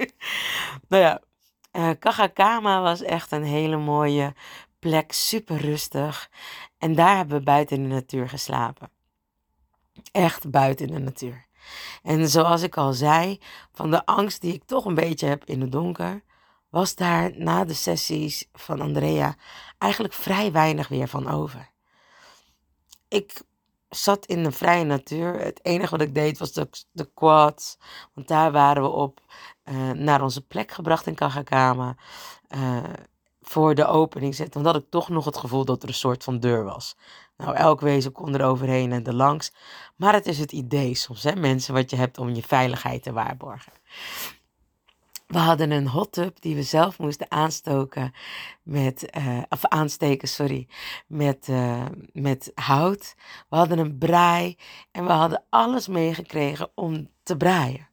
nou 0.89 1.03
ja, 1.03 1.21
uh, 1.71 1.89
Kagakama 1.99 2.81
was 2.81 3.01
echt 3.01 3.31
een 3.31 3.43
hele 3.43 3.77
mooie 3.77 4.33
plek, 4.79 5.11
super 5.11 5.57
rustig. 5.57 6.29
En 6.77 6.95
daar 6.95 7.15
hebben 7.17 7.37
we 7.37 7.43
buiten 7.43 7.77
in 7.77 7.83
de 7.83 7.95
natuur 7.95 8.29
geslapen. 8.29 8.89
Echt 10.11 10.49
buiten 10.49 10.87
in 10.87 10.93
de 10.93 10.99
natuur. 10.99 11.47
En 12.03 12.29
zoals 12.29 12.61
ik 12.61 12.77
al 12.77 12.93
zei, 12.93 13.39
van 13.71 13.91
de 13.91 14.05
angst 14.05 14.41
die 14.41 14.53
ik 14.53 14.63
toch 14.63 14.85
een 14.85 14.95
beetje 14.95 15.27
heb 15.27 15.45
in 15.45 15.61
het 15.61 15.71
donker, 15.71 16.23
was 16.69 16.95
daar 16.95 17.31
na 17.35 17.65
de 17.65 17.73
sessies 17.73 18.47
van 18.53 18.81
Andrea 18.81 19.35
eigenlijk 19.77 20.13
vrij 20.13 20.51
weinig 20.51 20.87
weer 20.87 21.07
van 21.07 21.27
over. 21.29 21.69
Ik 23.07 23.41
zat 23.89 24.25
in 24.25 24.43
de 24.43 24.51
vrije 24.51 24.83
natuur. 24.83 25.39
Het 25.39 25.59
enige 25.63 25.91
wat 25.97 26.07
ik 26.07 26.15
deed 26.15 26.37
was 26.37 26.51
de, 26.51 26.69
de 26.91 27.09
quads. 27.13 27.77
Want 28.13 28.27
daar 28.27 28.51
waren 28.51 28.83
we 28.83 28.89
op 28.89 29.21
uh, 29.63 29.91
naar 29.91 30.21
onze 30.21 30.41
plek 30.41 30.71
gebracht 30.71 31.07
in 31.07 31.15
Kagakama. 31.15 31.95
Uh, 32.55 32.83
voor 33.41 33.75
de 33.75 33.85
opening 33.85 34.35
zetten. 34.35 34.65
Had 34.65 34.75
ik 34.75 34.89
toch 34.89 35.09
nog 35.09 35.25
het 35.25 35.37
gevoel 35.37 35.65
dat 35.65 35.83
er 35.83 35.89
een 35.89 35.95
soort 35.95 36.23
van 36.23 36.39
deur 36.39 36.63
was. 36.63 36.95
Nou, 37.39 37.55
elk 37.55 37.81
wezen 37.81 38.11
kon 38.11 38.33
er 38.33 38.45
overheen 38.45 38.91
en 38.91 39.05
er 39.05 39.13
langs. 39.13 39.51
Maar 39.95 40.13
het 40.13 40.25
is 40.25 40.39
het 40.39 40.51
idee 40.51 40.95
soms, 40.95 41.23
hè, 41.23 41.35
mensen, 41.35 41.73
wat 41.73 41.89
je 41.89 41.95
hebt 41.95 42.17
om 42.17 42.29
je 42.29 42.43
veiligheid 42.43 43.03
te 43.03 43.11
waarborgen. 43.11 43.71
We 45.27 45.37
hadden 45.37 45.71
een 45.71 45.87
hot 45.87 46.11
tub 46.11 46.41
die 46.41 46.55
we 46.55 46.63
zelf 46.63 46.99
moesten 46.99 47.31
aanstoken 47.31 48.13
met, 48.63 49.17
uh, 49.17 49.41
of 49.49 49.65
aansteken, 49.65 50.27
sorry, 50.27 50.67
met, 51.07 51.47
uh, 51.47 51.85
met 52.13 52.51
hout. 52.55 53.15
We 53.49 53.55
hadden 53.55 53.77
een 53.77 53.97
braai 53.97 54.57
en 54.91 55.05
we 55.05 55.11
hadden 55.11 55.43
alles 55.49 55.87
meegekregen 55.87 56.71
om 56.75 57.09
te 57.23 57.37
braaien. 57.37 57.89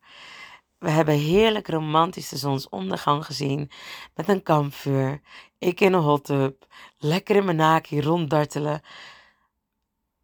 We 0.79 0.91
hebben 0.91 1.15
heerlijk 1.15 1.69
romantische 1.69 2.37
zonsondergang 2.37 3.25
gezien 3.25 3.71
met 4.15 4.29
een 4.29 4.43
kampvuur. 4.43 5.21
Ik 5.59 5.81
in 5.81 5.93
een 5.93 6.03
hot 6.03 6.25
tub, 6.25 6.67
lekker 6.99 7.37
in 7.37 7.45
mijn 7.45 7.57
naki 7.57 8.01
ronddartelen. 8.01 8.81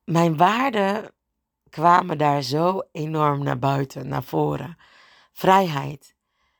Mijn 0.04 0.36
waarden 0.36 1.14
kwamen 1.70 2.18
daar 2.18 2.42
zo 2.42 2.82
enorm 2.92 3.42
naar 3.42 3.58
buiten, 3.58 4.08
naar 4.08 4.22
voren. 4.22 4.76
Vrijheid, 5.32 6.14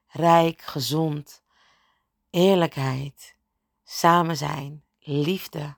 rijk, 0.06 0.62
gezond, 0.62 1.42
eerlijkheid, 2.30 3.36
samen 3.84 4.36
zijn, 4.36 4.84
liefde, 4.98 5.76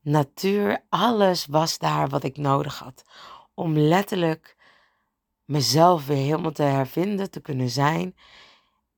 natuur, 0.00 0.84
alles 0.88 1.46
was 1.46 1.78
daar 1.78 2.08
wat 2.08 2.24
ik 2.24 2.36
nodig 2.36 2.78
had 2.78 3.04
om 3.54 3.78
letterlijk 3.78 4.56
mezelf 5.44 6.06
weer 6.06 6.16
helemaal 6.16 6.52
te 6.52 6.62
hervinden, 6.62 7.30
te 7.30 7.40
kunnen 7.40 7.68
zijn. 7.68 8.16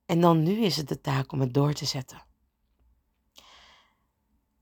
En 0.06 0.20
dan 0.20 0.42
nu 0.42 0.64
is 0.64 0.76
het 0.76 0.88
de 0.88 1.00
taak 1.00 1.32
om 1.32 1.40
het 1.40 1.54
door 1.54 1.72
te 1.72 1.84
zetten. 1.84 2.22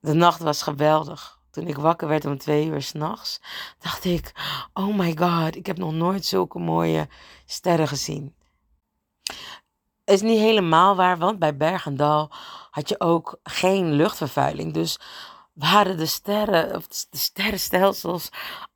De 0.01 0.13
nacht 0.13 0.41
was 0.41 0.63
geweldig. 0.63 1.42
Toen 1.53 1.67
ik 1.67 1.77
wakker 1.77 2.09
werd 2.09 2.25
om 2.25 2.39
twee 2.39 2.67
uur 2.67 2.83
s'nachts, 2.83 3.41
dacht 3.79 4.05
ik: 4.05 4.33
Oh 4.73 4.97
my 4.97 5.17
god, 5.17 5.57
ik 5.57 5.67
heb 5.67 5.79
nog 5.79 5.93
nooit 5.93 6.25
zulke 6.25 6.59
mooie 6.59 7.09
sterren 7.47 7.89
gezien. 7.89 8.35
Is 10.05 10.21
niet 10.21 10.39
helemaal 10.39 10.97
waar, 10.97 11.19
want 11.19 11.39
bij 11.39 11.57
Bergendal 11.57 12.31
had 12.71 12.89
je 12.89 13.01
ook 13.01 13.39
geen 13.43 13.93
luchtvervuiling. 13.93 14.73
Dus 14.73 14.99
waren 15.53 15.97
de 15.97 16.07
sterren, 16.07 16.77
of 16.77 16.87
de 16.89 17.17
sterrenstelsels, 17.17 18.29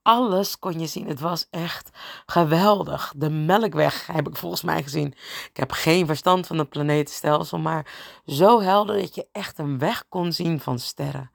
alles 0.03 0.59
kon 0.59 0.81
je 0.81 0.87
zien. 0.87 1.09
Het 1.09 1.21
was 1.21 1.47
echt 1.51 1.91
geweldig. 2.27 3.13
De 3.17 3.31
Melkweg 3.31 4.07
heb 4.07 4.29
ik 4.29 4.37
volgens 4.37 4.63
mij 4.63 4.83
gezien. 4.83 5.15
Ik 5.51 5.57
heb 5.57 5.73
geen 5.73 6.07
verstand 6.07 6.47
van 6.47 6.59
het 6.59 6.69
planetenstelsel, 6.69 7.59
maar 7.59 7.87
zo 8.27 8.61
helder 8.61 9.01
dat 9.01 9.15
je 9.15 9.29
echt 9.33 9.59
een 9.59 9.79
weg 9.79 10.05
kon 10.09 10.33
zien 10.33 10.61
van 10.61 10.79
sterren. 10.79 11.31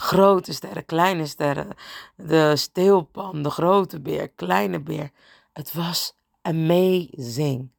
Grote 0.00 0.52
sterren, 0.52 0.84
kleine 0.84 1.26
sterren, 1.26 1.68
de 2.16 2.56
steelpan, 2.56 3.42
de 3.42 3.50
grote 3.50 4.00
beer, 4.00 4.28
kleine 4.28 4.80
beer. 4.80 5.10
Het 5.52 5.72
was 5.72 6.14
amazing. 6.42 7.70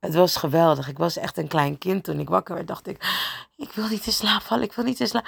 Het 0.00 0.14
was 0.14 0.36
geweldig. 0.36 0.88
Ik 0.88 0.98
was 0.98 1.16
echt 1.16 1.38
een 1.38 1.48
klein 1.48 1.78
kind 1.78 2.04
toen 2.04 2.18
ik 2.18 2.28
wakker 2.28 2.54
werd. 2.54 2.66
Dacht 2.66 2.86
ik, 2.86 2.96
ik 3.56 3.72
wil 3.72 3.88
niet 3.88 4.06
in 4.06 4.12
slaap 4.12 4.42
vallen. 4.42 4.64
Ik 4.64 4.72
wil 4.72 4.84
niet 4.84 5.00
in 5.00 5.06
slaap. 5.06 5.26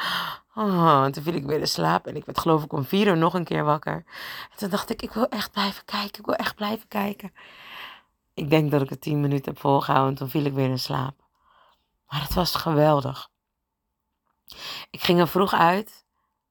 Oh, 0.54 1.02
en 1.04 1.12
toen 1.12 1.22
viel 1.22 1.34
ik 1.34 1.46
weer 1.46 1.60
in 1.60 1.68
slaap. 1.68 2.06
En 2.06 2.16
ik 2.16 2.24
werd 2.24 2.38
geloof 2.38 2.64
ik 2.64 2.72
om 2.72 2.84
vier 2.84 3.06
uur 3.06 3.16
nog 3.16 3.34
een 3.34 3.44
keer 3.44 3.64
wakker. 3.64 4.04
En 4.50 4.56
toen 4.56 4.70
dacht 4.70 4.90
ik, 4.90 5.02
ik 5.02 5.12
wil 5.12 5.28
echt 5.28 5.52
blijven 5.52 5.84
kijken. 5.84 6.18
Ik 6.18 6.26
wil 6.26 6.34
echt 6.34 6.54
blijven 6.54 6.88
kijken. 6.88 7.32
Ik 8.34 8.50
denk 8.50 8.70
dat 8.70 8.82
ik 8.82 8.90
het 8.90 9.00
tien 9.00 9.20
minuten 9.20 9.52
heb 9.52 9.60
volgehouden. 9.60 10.10
En 10.12 10.18
toen 10.18 10.30
viel 10.30 10.44
ik 10.44 10.54
weer 10.54 10.70
in 10.70 10.78
slaap. 10.78 11.24
Maar 12.08 12.22
het 12.22 12.34
was 12.34 12.54
geweldig. 12.54 13.28
Ik 14.90 15.00
ging 15.00 15.20
er 15.20 15.28
vroeg 15.28 15.54
uit. 15.54 16.04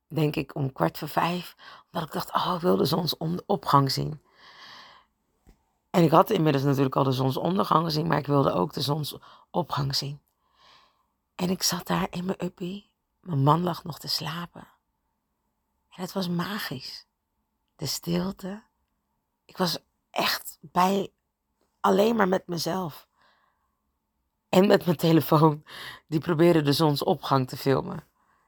Denk 0.08 0.36
ik 0.36 0.56
om 0.56 0.74
kwart 0.74 0.98
voor 0.98 1.10
vijf. 1.10 1.56
Omdat 1.92 2.08
ik 2.08 2.14
dacht, 2.14 2.34
oh, 2.34 2.54
ik 2.56 2.62
wil 2.62 2.78
de 2.78 2.86
zonsopgang 2.86 3.92
zien. 3.92 4.22
En 5.90 6.04
ik 6.04 6.12
had 6.12 6.30
inmiddels 6.30 6.64
natuurlijk 6.64 6.96
al 6.96 7.04
de 7.04 7.12
zonsondergang 7.12 7.86
gezien, 7.86 8.08
maar 8.08 8.18
ik 8.18 8.28
wilde 8.28 8.52
ook 8.52 8.74
de 8.74 8.82
zonsopgang 8.82 9.96
zien. 9.96 10.22
En 11.36 11.50
ik 11.50 11.64
zat 11.64 11.88
daar 11.88 12.08
in 12.10 12.26
mijn 12.26 12.44
uppie. 12.44 12.92
Mijn 13.20 13.44
man 13.44 13.64
lag 13.64 13.84
nog 13.84 14.00
te 14.00 14.08
slapen. 14.08 14.68
En 15.90 16.02
het 16.02 16.14
was 16.14 16.30
magisch. 16.30 17.06
de 17.76 17.86
stilte. 17.86 18.64
Ik 19.46 19.58
was 19.58 19.78
echt 20.10 20.58
bij 20.62 21.12
alleen 21.80 22.16
maar 22.16 22.28
met 22.28 22.48
mezelf. 22.48 23.08
En 24.50 24.68
met 24.68 24.86
mijn 24.86 24.98
telefoon, 24.98 25.64
die 26.08 26.20
probeerde 26.20 26.62
de 26.62 26.74
zonsopgang 26.74 27.48
te 27.48 27.58
filmen. 27.58 28.04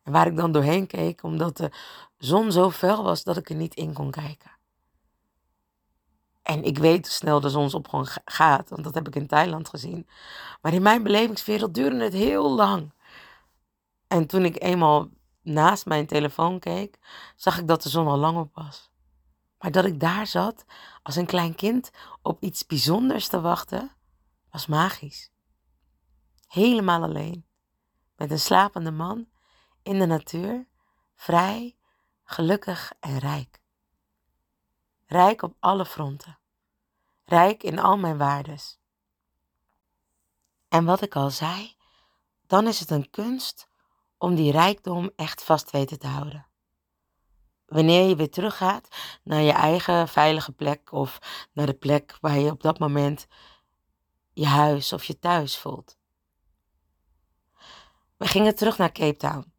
En 0.07 0.13
waar 0.13 0.27
ik 0.27 0.35
dan 0.35 0.51
doorheen 0.51 0.87
keek, 0.87 1.23
omdat 1.23 1.57
de 1.57 1.71
zon 2.17 2.51
zo 2.51 2.71
fel 2.71 3.03
was 3.03 3.23
dat 3.23 3.37
ik 3.37 3.49
er 3.49 3.55
niet 3.55 3.75
in 3.75 3.93
kon 3.93 4.11
kijken. 4.11 4.51
En 6.43 6.63
ik 6.63 6.77
weet 6.77 7.05
hoe 7.05 7.15
snel 7.15 7.39
de 7.39 7.49
zonsopgang 7.49 8.15
gaat, 8.25 8.69
want 8.69 8.83
dat 8.83 8.93
heb 8.93 9.07
ik 9.07 9.15
in 9.15 9.27
Thailand 9.27 9.69
gezien. 9.69 10.07
Maar 10.61 10.73
in 10.73 10.81
mijn 10.81 11.03
belevingswereld 11.03 11.73
duurde 11.73 12.03
het 12.03 12.13
heel 12.13 12.51
lang. 12.51 12.93
En 14.07 14.27
toen 14.27 14.45
ik 14.45 14.61
eenmaal 14.63 15.09
naast 15.41 15.85
mijn 15.85 16.05
telefoon 16.05 16.59
keek, 16.59 16.99
zag 17.35 17.57
ik 17.57 17.67
dat 17.67 17.83
de 17.83 17.89
zon 17.89 18.07
al 18.07 18.17
lang 18.17 18.37
op 18.37 18.55
was. 18.55 18.91
Maar 19.59 19.71
dat 19.71 19.85
ik 19.85 19.99
daar 19.99 20.27
zat 20.27 20.65
als 21.03 21.15
een 21.15 21.25
klein 21.25 21.55
kind 21.55 21.91
op 22.21 22.41
iets 22.41 22.65
bijzonders 22.65 23.27
te 23.27 23.41
wachten, 23.41 23.91
was 24.51 24.67
magisch. 24.67 25.31
Helemaal 26.47 27.03
alleen, 27.03 27.45
met 28.15 28.31
een 28.31 28.39
slapende 28.39 28.91
man 28.91 29.27
in 29.87 29.99
de 29.99 30.05
natuur, 30.05 30.67
vrij, 31.15 31.77
gelukkig 32.23 32.93
en 32.99 33.17
rijk. 33.17 33.61
Rijk 35.05 35.41
op 35.41 35.55
alle 35.59 35.85
fronten. 35.85 36.39
Rijk 37.23 37.63
in 37.63 37.79
al 37.79 37.97
mijn 37.97 38.17
waardes. 38.17 38.79
En 40.67 40.85
wat 40.85 41.01
ik 41.01 41.15
al 41.15 41.29
zei, 41.29 41.75
dan 42.47 42.67
is 42.67 42.79
het 42.79 42.89
een 42.89 43.09
kunst 43.09 43.69
om 44.17 44.35
die 44.35 44.51
rijkdom 44.51 45.11
echt 45.15 45.43
vast 45.43 45.71
weten 45.71 45.99
te 45.99 46.07
houden. 46.07 46.47
Wanneer 47.65 48.07
je 48.07 48.15
weer 48.15 48.31
teruggaat 48.31 48.87
naar 49.23 49.41
je 49.41 49.51
eigen 49.51 50.07
veilige 50.07 50.51
plek 50.51 50.91
of 50.91 51.19
naar 51.53 51.65
de 51.65 51.73
plek 51.73 52.17
waar 52.21 52.37
je 52.37 52.51
op 52.51 52.61
dat 52.61 52.79
moment 52.79 53.27
je 54.33 54.45
huis 54.45 54.93
of 54.93 55.03
je 55.03 55.19
thuis 55.19 55.57
voelt. 55.57 55.97
We 58.17 58.27
gingen 58.27 58.55
terug 58.55 58.77
naar 58.77 58.91
Cape 58.91 59.17
Town. 59.17 59.55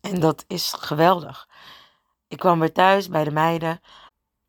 En 0.00 0.20
dat 0.20 0.44
is 0.46 0.72
geweldig. 0.72 1.48
Ik 2.28 2.38
kwam 2.38 2.60
weer 2.60 2.72
thuis 2.72 3.08
bij 3.08 3.24
de 3.24 3.30
meiden. 3.30 3.80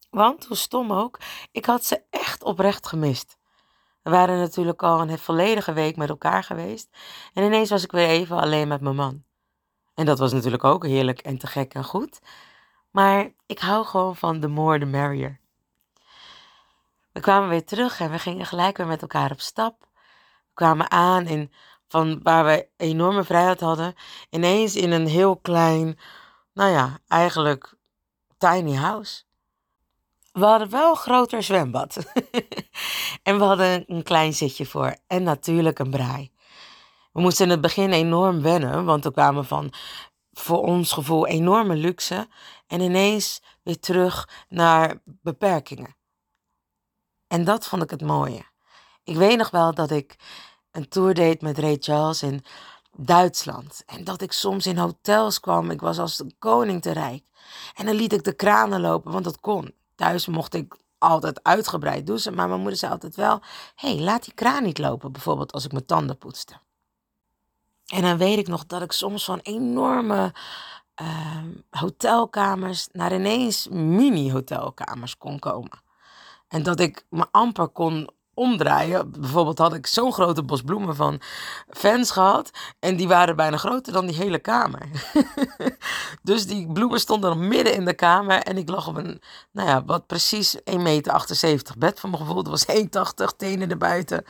Want, 0.09 0.45
hoe 0.45 0.57
stom 0.57 0.93
ook, 0.93 1.19
ik 1.51 1.65
had 1.65 1.85
ze 1.85 2.01
echt 2.09 2.43
oprecht 2.43 2.87
gemist. 2.87 3.37
We 4.01 4.09
waren 4.09 4.37
natuurlijk 4.37 4.83
al 4.83 5.01
een 5.01 5.19
volledige 5.19 5.73
week 5.73 5.95
met 5.95 6.09
elkaar 6.09 6.43
geweest. 6.43 6.89
En 7.33 7.43
ineens 7.43 7.69
was 7.69 7.83
ik 7.83 7.91
weer 7.91 8.07
even 8.07 8.39
alleen 8.39 8.67
met 8.67 8.81
mijn 8.81 8.95
man. 8.95 9.23
En 9.93 10.05
dat 10.05 10.19
was 10.19 10.33
natuurlijk 10.33 10.63
ook 10.63 10.85
heerlijk 10.85 11.19
en 11.19 11.37
te 11.37 11.47
gek 11.47 11.73
en 11.73 11.83
goed. 11.83 12.19
Maar 12.91 13.33
ik 13.45 13.59
hou 13.59 13.85
gewoon 13.85 14.15
van 14.15 14.39
the 14.39 14.47
more 14.47 14.79
the 14.79 14.85
merrier. 14.85 15.39
We 17.11 17.19
kwamen 17.19 17.49
weer 17.49 17.65
terug 17.65 17.99
en 17.99 18.11
we 18.11 18.19
gingen 18.19 18.45
gelijk 18.45 18.77
weer 18.77 18.87
met 18.87 19.01
elkaar 19.01 19.31
op 19.31 19.39
stap. 19.39 19.79
We 19.79 20.53
kwamen 20.53 20.91
aan 20.91 21.25
in 21.25 21.51
van 21.89 22.19
waar 22.23 22.45
we 22.45 22.67
enorme 22.77 23.23
vrijheid 23.23 23.59
hadden, 23.59 23.95
ineens 24.29 24.75
in 24.75 24.91
een 24.91 25.07
heel 25.07 25.37
klein, 25.37 25.99
nou 26.53 26.71
ja, 26.71 26.99
eigenlijk 27.07 27.77
tiny 28.37 28.75
house. 28.75 29.23
We 30.31 30.45
hadden 30.45 30.69
wel 30.69 30.89
een 30.89 30.95
groter 30.95 31.43
zwembad. 31.43 31.97
en 33.23 33.37
we 33.37 33.43
hadden 33.43 33.83
een 33.87 34.03
klein 34.03 34.33
zitje 34.33 34.65
voor. 34.65 34.95
En 35.07 35.23
natuurlijk 35.23 35.79
een 35.79 35.89
braai. 35.89 36.31
We 37.11 37.21
moesten 37.21 37.45
in 37.45 37.51
het 37.51 37.61
begin 37.61 37.91
enorm 37.91 38.41
wennen, 38.41 38.85
want 38.85 39.03
we 39.03 39.11
kwamen 39.11 39.45
van 39.45 39.73
voor 40.31 40.61
ons 40.61 40.91
gevoel 40.91 41.27
enorme 41.27 41.75
luxe 41.75 42.27
en 42.67 42.81
ineens 42.81 43.41
weer 43.63 43.79
terug 43.79 44.29
naar 44.49 45.01
beperkingen. 45.05 45.95
En 47.27 47.43
dat 47.43 47.67
vond 47.67 47.83
ik 47.83 47.89
het 47.89 48.01
mooie. 48.01 48.43
Ik 49.03 49.15
weet 49.15 49.37
nog 49.37 49.49
wel 49.49 49.73
dat 49.73 49.91
ik 49.91 50.15
een 50.71 50.87
tour 50.89 51.13
deed 51.13 51.41
met 51.41 51.57
Ray 51.57 51.77
Charles 51.79 52.23
in 52.23 52.43
Duitsland. 52.97 53.83
En 53.85 54.03
dat 54.03 54.21
ik 54.21 54.31
soms 54.31 54.65
in 54.65 54.77
hotels 54.77 55.39
kwam. 55.39 55.71
Ik 55.71 55.81
was 55.81 55.99
als 55.99 56.19
een 56.19 56.35
koning 56.39 56.81
te 56.81 56.91
rijk. 56.91 57.23
En 57.75 57.85
dan 57.85 57.95
liet 57.95 58.13
ik 58.13 58.23
de 58.23 58.33
kranen 58.33 58.81
lopen, 58.81 59.11
want 59.11 59.23
dat 59.23 59.39
kon. 59.39 59.73
Thuis 59.95 60.27
mocht 60.27 60.53
ik 60.53 60.77
altijd 60.97 61.43
uitgebreid 61.43 62.07
douchen. 62.07 62.33
Maar 62.33 62.47
mijn 62.47 62.59
moeder 62.59 62.79
zei 62.79 62.91
altijd 62.91 63.15
wel: 63.15 63.41
hé, 63.75 63.93
hey, 63.93 63.99
laat 63.99 64.23
die 64.23 64.33
kraan 64.33 64.63
niet 64.63 64.77
lopen. 64.77 65.11
Bijvoorbeeld 65.11 65.51
als 65.51 65.65
ik 65.65 65.71
mijn 65.71 65.85
tanden 65.85 66.17
poetste. 66.17 66.53
En 67.85 68.01
dan 68.01 68.17
weet 68.17 68.37
ik 68.37 68.47
nog 68.47 68.65
dat 68.65 68.81
ik 68.81 68.91
soms 68.91 69.25
van 69.25 69.39
enorme 69.39 70.33
uh, 71.01 71.43
hotelkamers 71.69 72.87
naar 72.91 73.13
ineens 73.13 73.67
mini-hotelkamers 73.67 75.17
kon 75.17 75.39
komen. 75.39 75.81
En 76.47 76.63
dat 76.63 76.79
ik 76.79 77.05
me 77.09 77.25
amper 77.31 77.67
kon 77.67 78.09
omdraaien. 78.39 79.11
Bijvoorbeeld 79.11 79.57
had 79.57 79.73
ik 79.73 79.87
zo'n 79.87 80.13
grote 80.13 80.43
bos 80.43 80.61
bloemen 80.61 80.95
van 80.95 81.21
fans 81.69 82.11
gehad. 82.11 82.51
En 82.79 82.95
die 82.95 83.07
waren 83.07 83.35
bijna 83.35 83.57
groter 83.57 83.93
dan 83.93 84.05
die 84.05 84.15
hele 84.15 84.39
kamer. 84.39 84.89
dus 86.21 86.45
die 86.47 86.71
bloemen 86.71 86.99
stonden 86.99 87.47
midden 87.47 87.73
in 87.73 87.85
de 87.85 87.93
kamer. 87.93 88.41
En 88.41 88.57
ik 88.57 88.69
lag 88.69 88.87
op 88.87 88.95
een, 88.95 89.21
nou 89.51 89.67
ja, 89.67 89.83
wat 89.85 90.07
precies 90.07 90.55
1,78 90.57 90.61
meter 90.77 91.23
bed 91.77 91.99
van 91.99 92.09
mijn 92.09 92.21
gevoel. 92.21 92.43
Dat 92.43 92.65
was 92.65 92.75
1,80 93.31 93.37
tenen 93.37 93.69
erbuiten. 93.69 94.25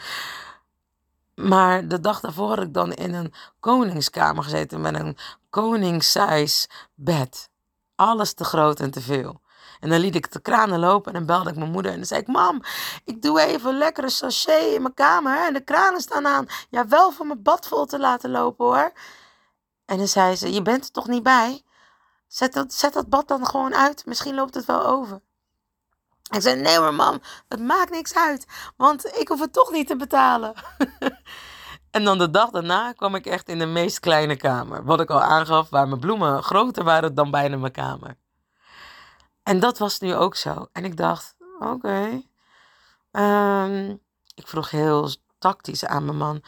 Maar 1.36 1.88
de 1.88 2.00
dag 2.00 2.19
daarvoor 2.19 2.50
had 2.50 2.62
ik 2.62 2.74
dan 2.74 2.93
in 2.93 3.13
een 3.13 3.34
koningskamer 3.60 4.43
gezeten 4.43 4.82
met 4.82 4.95
een 4.95 5.17
koningssize 5.50 6.67
bed. 6.95 7.50
Alles 7.95 8.34
te 8.34 8.43
groot 8.43 8.80
en 8.80 8.91
te 8.91 9.02
veel. 9.02 9.41
En 9.79 9.89
dan 9.89 9.99
liet 9.99 10.15
ik 10.15 10.31
de 10.31 10.41
kranen 10.41 10.79
lopen 10.79 11.13
en 11.13 11.17
dan 11.17 11.35
belde 11.35 11.49
ik 11.49 11.55
mijn 11.55 11.71
moeder 11.71 11.91
en 11.91 11.97
dan 11.97 12.07
zei 12.07 12.21
ik: 12.21 12.27
Mam, 12.27 12.61
ik 13.05 13.21
doe 13.21 13.41
even 13.41 13.77
lekkere 13.77 14.09
sachet 14.09 14.73
in 14.73 14.81
mijn 14.81 14.93
kamer 14.93 15.45
en 15.47 15.53
de 15.53 15.63
kranen 15.63 16.01
staan 16.01 16.27
aan. 16.27 16.45
Ja, 16.69 16.87
wel 16.87 17.11
voor 17.11 17.25
mijn 17.25 17.43
bad 17.43 17.67
vol 17.67 17.85
te 17.85 17.99
laten 17.99 18.31
lopen 18.31 18.65
hoor. 18.65 18.91
En 19.85 19.97
dan 19.97 20.07
zei 20.07 20.35
ze: 20.35 20.53
Je 20.53 20.61
bent 20.61 20.85
er 20.85 20.91
toch 20.91 21.07
niet 21.07 21.23
bij? 21.23 21.63
Zet 22.27 22.53
dat, 22.53 22.73
zet 22.73 22.93
dat 22.93 23.09
bad 23.09 23.27
dan 23.27 23.45
gewoon 23.45 23.75
uit, 23.75 24.05
misschien 24.05 24.35
loopt 24.35 24.53
het 24.53 24.65
wel 24.65 24.85
over. 24.85 25.21
Ik 26.29 26.41
zei: 26.41 26.61
Nee 26.61 26.79
maar 26.79 26.93
mam, 26.93 27.21
het 27.47 27.59
maakt 27.59 27.91
niks 27.91 28.15
uit, 28.15 28.45
want 28.77 29.05
ik 29.05 29.27
hoef 29.27 29.39
het 29.39 29.53
toch 29.53 29.71
niet 29.71 29.87
te 29.87 29.95
betalen. 29.95 30.53
En 31.91 32.03
dan 32.03 32.17
de 32.17 32.29
dag 32.29 32.49
daarna 32.49 32.91
kwam 32.91 33.15
ik 33.15 33.25
echt 33.25 33.49
in 33.49 33.59
de 33.59 33.65
meest 33.65 33.99
kleine 33.99 34.35
kamer. 34.35 34.83
Wat 34.83 34.99
ik 34.99 35.09
al 35.09 35.21
aangaf, 35.21 35.69
waar 35.69 35.87
mijn 35.87 35.99
bloemen 35.99 36.43
groter 36.43 36.83
waren 36.83 37.15
dan 37.15 37.31
bijna 37.31 37.57
mijn 37.57 37.71
kamer. 37.71 38.15
En 39.49 39.59
dat 39.59 39.77
was 39.77 39.99
nu 39.99 40.15
ook 40.15 40.35
zo. 40.35 40.67
En 40.71 40.85
ik 40.85 40.97
dacht, 40.97 41.35
oké. 41.59 42.21
Ehm, 43.12 43.89
ik 44.35 44.47
vroeg 44.47 44.69
heel 44.69 45.09
tactisch 45.39 45.85
aan 45.85 46.05
mijn 46.05 46.17
man. 46.17 46.43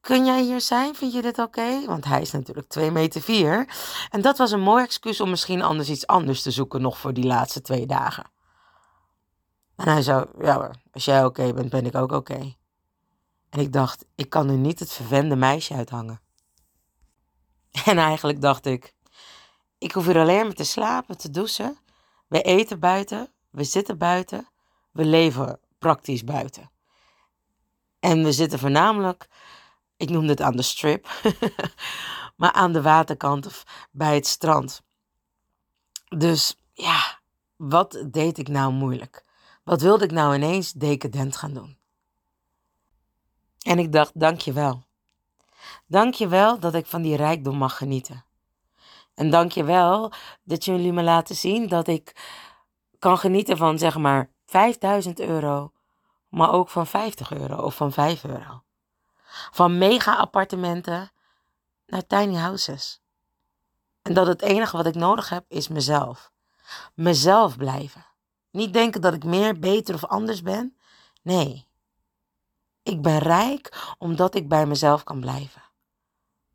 Kun 0.00 0.24
jij 0.24 0.42
hier 0.42 0.60
zijn? 0.60 0.94
Vind 0.94 1.12
je 1.12 1.22
dit 1.22 1.38
oké? 1.38 1.84
Want 1.86 2.04
hij 2.04 2.20
is 2.20 2.30
natuurlijk 2.30 2.68
2 2.68 2.90
meter 2.90 3.20
4. 3.20 3.68
En 4.10 4.20
dat 4.20 4.38
was 4.38 4.50
een 4.50 4.60
mooi 4.60 4.84
excuus 4.84 5.20
om 5.20 5.30
misschien 5.30 5.62
anders 5.62 5.88
iets 5.88 6.06
anders 6.06 6.42
te 6.42 6.50
zoeken 6.50 6.80
nog 6.82 6.98
voor 6.98 7.12
die 7.12 7.26
laatste 7.26 7.60
twee 7.60 7.86
dagen. 7.86 8.24
En 9.76 9.88
hij 9.88 10.02
zei, 10.02 10.24
ja 10.40 10.70
als 10.92 11.04
jij 11.04 11.24
oké 11.24 11.52
bent, 11.52 11.70
ben 11.70 11.86
ik 11.86 11.94
ook 11.94 12.12
oké. 12.12 12.54
En 13.48 13.60
ik 13.60 13.72
dacht, 13.72 14.04
ik 14.14 14.30
kan 14.30 14.46
nu 14.46 14.56
niet 14.56 14.78
het 14.78 14.92
verwende 14.92 15.36
meisje 15.36 15.74
uithangen. 15.74 16.20
En 17.84 17.98
eigenlijk 17.98 18.40
dacht 18.40 18.66
ik, 18.66 18.94
ik 19.78 19.92
hoef 19.92 20.06
hier 20.06 20.18
alleen 20.18 20.44
maar 20.44 20.54
te 20.54 20.64
slapen, 20.64 21.18
te 21.18 21.30
douchen 21.30 21.78
we 22.30 22.42
eten 22.42 22.80
buiten, 22.80 23.32
we 23.50 23.64
zitten 23.64 23.98
buiten, 23.98 24.48
we 24.90 25.04
leven 25.04 25.60
praktisch 25.78 26.24
buiten. 26.24 26.70
En 28.00 28.24
we 28.24 28.32
zitten 28.32 28.58
voornamelijk, 28.58 29.28
ik 29.96 30.10
noem 30.10 30.28
het 30.28 30.40
aan 30.40 30.56
de 30.56 30.62
strip, 30.62 31.08
maar 32.36 32.52
aan 32.52 32.72
de 32.72 32.82
waterkant 32.82 33.46
of 33.46 33.88
bij 33.90 34.14
het 34.14 34.26
strand. 34.26 34.82
Dus 36.08 36.56
ja, 36.72 37.20
wat 37.56 38.04
deed 38.06 38.38
ik 38.38 38.48
nou 38.48 38.72
moeilijk? 38.72 39.24
Wat 39.64 39.80
wilde 39.80 40.04
ik 40.04 40.12
nou 40.12 40.34
ineens 40.34 40.72
decadent 40.72 41.36
gaan 41.36 41.54
doen? 41.54 41.78
En 43.60 43.78
ik 43.78 43.92
dacht, 43.92 44.20
dank 44.20 44.40
je 44.40 44.52
wel. 44.52 44.84
Dank 45.86 46.14
je 46.14 46.28
wel 46.28 46.58
dat 46.58 46.74
ik 46.74 46.86
van 46.86 47.02
die 47.02 47.16
rijkdom 47.16 47.56
mag 47.56 47.76
genieten. 47.76 48.24
En 49.20 49.30
dank 49.30 49.52
je 49.52 49.64
wel 49.64 50.12
dat 50.42 50.64
jullie 50.64 50.92
me 50.92 51.02
laten 51.02 51.34
zien 51.34 51.68
dat 51.68 51.86
ik 51.86 52.12
kan 52.98 53.18
genieten 53.18 53.56
van 53.56 53.78
zeg 53.78 53.96
maar 53.96 54.30
5000 54.46 55.20
euro, 55.20 55.72
maar 56.28 56.52
ook 56.52 56.68
van 56.68 56.86
50 56.86 57.32
euro 57.32 57.62
of 57.62 57.74
van 57.74 57.92
5 57.92 58.24
euro. 58.24 58.62
Van 59.50 59.78
mega 59.78 60.16
appartementen 60.16 61.10
naar 61.86 62.06
tiny 62.06 62.34
houses. 62.34 63.00
En 64.02 64.14
dat 64.14 64.26
het 64.26 64.42
enige 64.42 64.76
wat 64.76 64.86
ik 64.86 64.94
nodig 64.94 65.28
heb 65.28 65.44
is 65.48 65.68
mezelf. 65.68 66.32
Mezelf 66.94 67.56
blijven. 67.56 68.06
Niet 68.50 68.72
denken 68.72 69.00
dat 69.00 69.14
ik 69.14 69.24
meer, 69.24 69.58
beter 69.58 69.94
of 69.94 70.04
anders 70.04 70.42
ben. 70.42 70.76
Nee. 71.22 71.66
Ik 72.82 73.02
ben 73.02 73.18
rijk 73.18 73.94
omdat 73.98 74.34
ik 74.34 74.48
bij 74.48 74.66
mezelf 74.66 75.04
kan 75.04 75.20
blijven. 75.20 75.62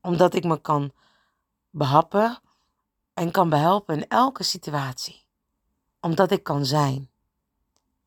Omdat 0.01 0.33
ik 0.33 0.43
me 0.43 0.61
kan 0.61 0.91
behappen 1.69 2.39
en 3.15 3.31
kan 3.31 3.49
behelpen 3.49 3.95
in 3.95 4.07
elke 4.07 4.43
situatie. 4.43 5.25
Omdat 5.99 6.31
ik 6.31 6.43
kan 6.43 6.65
zijn. 6.65 7.09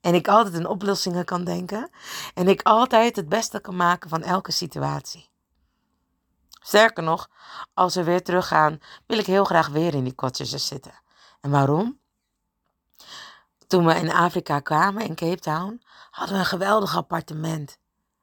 En 0.01 0.15
ik 0.15 0.29
altijd 0.29 0.55
in 0.55 0.67
oplossingen 0.67 1.25
kan 1.25 1.45
denken. 1.45 1.91
En 2.35 2.49
ik 2.49 2.63
altijd 2.63 3.17
het 3.17 3.29
beste 3.29 3.61
kan 3.61 3.77
maken 3.77 4.09
van 4.11 4.23
elke 4.23 4.53
situatie. 4.53 5.31
Sterker 6.61 7.03
nog, 7.03 7.31
als 7.75 7.95
we 7.95 8.05
weer 8.05 8.23
teruggaan, 8.23 8.79
wil 9.07 9.19
ik 9.19 9.27
heel 9.27 9.45
graag 9.45 9.69
weer 9.69 9.95
in 9.95 10.05
die 10.05 10.15
cottages 10.15 10.67
zitten. 10.67 10.93
En 11.41 11.51
waarom? 11.51 12.01
Toen 13.67 13.87
we 13.87 13.95
in 13.95 14.13
Afrika 14.13 14.61
kwamen, 14.61 15.05
in 15.05 15.15
Cape 15.15 15.41
Town, 15.41 15.83
hadden 16.11 16.35
we 16.35 16.41
een 16.41 16.49
geweldig 16.49 16.97
appartement. 16.97 17.79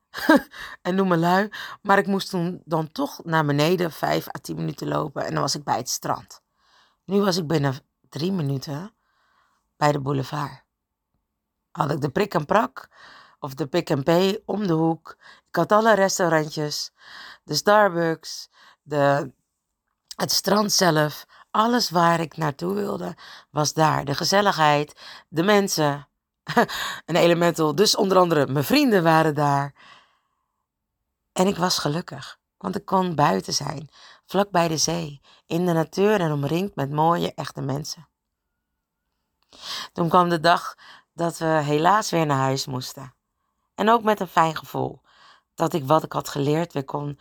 en 0.81 0.95
noem 0.95 1.07
me 1.07 1.17
lui, 1.17 1.49
maar 1.81 1.97
ik 1.97 2.07
moest 2.07 2.29
toen 2.29 2.61
dan 2.65 2.91
toch 2.91 3.23
naar 3.23 3.45
beneden 3.45 3.91
vijf 3.91 4.27
à 4.27 4.39
tien 4.41 4.55
minuten 4.55 4.87
lopen 4.87 5.25
en 5.25 5.31
dan 5.31 5.41
was 5.41 5.55
ik 5.55 5.63
bij 5.63 5.77
het 5.77 5.89
strand. 5.89 6.43
Nu 7.05 7.21
was 7.21 7.37
ik 7.37 7.47
binnen 7.47 7.75
drie 8.09 8.31
minuten 8.31 8.93
bij 9.77 9.91
de 9.91 9.99
boulevard. 9.99 10.63
Had 11.71 11.91
ik 11.91 12.01
de 12.01 12.09
prik 12.09 12.33
en 12.33 12.45
prak 12.45 12.89
of 13.39 13.53
de 13.53 13.67
pik 13.67 13.89
en 13.89 14.03
pay 14.03 14.41
om 14.45 14.67
de 14.67 14.73
hoek. 14.73 15.17
Ik 15.47 15.55
had 15.55 15.71
alle 15.71 15.93
restaurantjes, 15.93 16.91
de 17.43 17.55
Starbucks, 17.55 18.49
de, 18.81 19.31
het 20.15 20.31
strand 20.31 20.71
zelf. 20.71 21.25
Alles 21.51 21.89
waar 21.89 22.19
ik 22.19 22.37
naartoe 22.37 22.73
wilde 22.73 23.15
was 23.49 23.73
daar. 23.73 24.05
De 24.05 24.15
gezelligheid, 24.15 25.01
de 25.27 25.43
mensen, 25.43 26.07
een 27.05 27.15
elemental. 27.15 27.75
Dus 27.75 27.95
onder 27.95 28.17
andere 28.17 28.47
mijn 28.47 28.65
vrienden 28.65 29.03
waren 29.03 29.35
daar. 29.35 29.73
En 31.31 31.47
ik 31.47 31.57
was 31.57 31.79
gelukkig, 31.79 32.39
want 32.57 32.75
ik 32.75 32.85
kon 32.85 33.15
buiten 33.15 33.53
zijn, 33.53 33.89
vlak 34.25 34.49
bij 34.49 34.67
de 34.67 34.77
zee, 34.77 35.21
in 35.45 35.65
de 35.65 35.73
natuur 35.73 36.19
en 36.19 36.31
omringd 36.31 36.75
met 36.75 36.91
mooie, 36.91 37.33
echte 37.33 37.61
mensen. 37.61 38.07
Toen 39.93 40.09
kwam 40.09 40.29
de 40.29 40.39
dag 40.39 40.75
dat 41.13 41.37
we 41.37 41.45
helaas 41.45 42.09
weer 42.09 42.25
naar 42.25 42.37
huis 42.37 42.65
moesten. 42.65 43.13
En 43.75 43.89
ook 43.89 44.03
met 44.03 44.19
een 44.19 44.27
fijn 44.27 44.55
gevoel 44.55 45.01
dat 45.53 45.73
ik 45.73 45.85
wat 45.85 46.03
ik 46.03 46.11
had 46.11 46.29
geleerd 46.29 46.73
weer 46.73 46.85
kon 46.85 47.19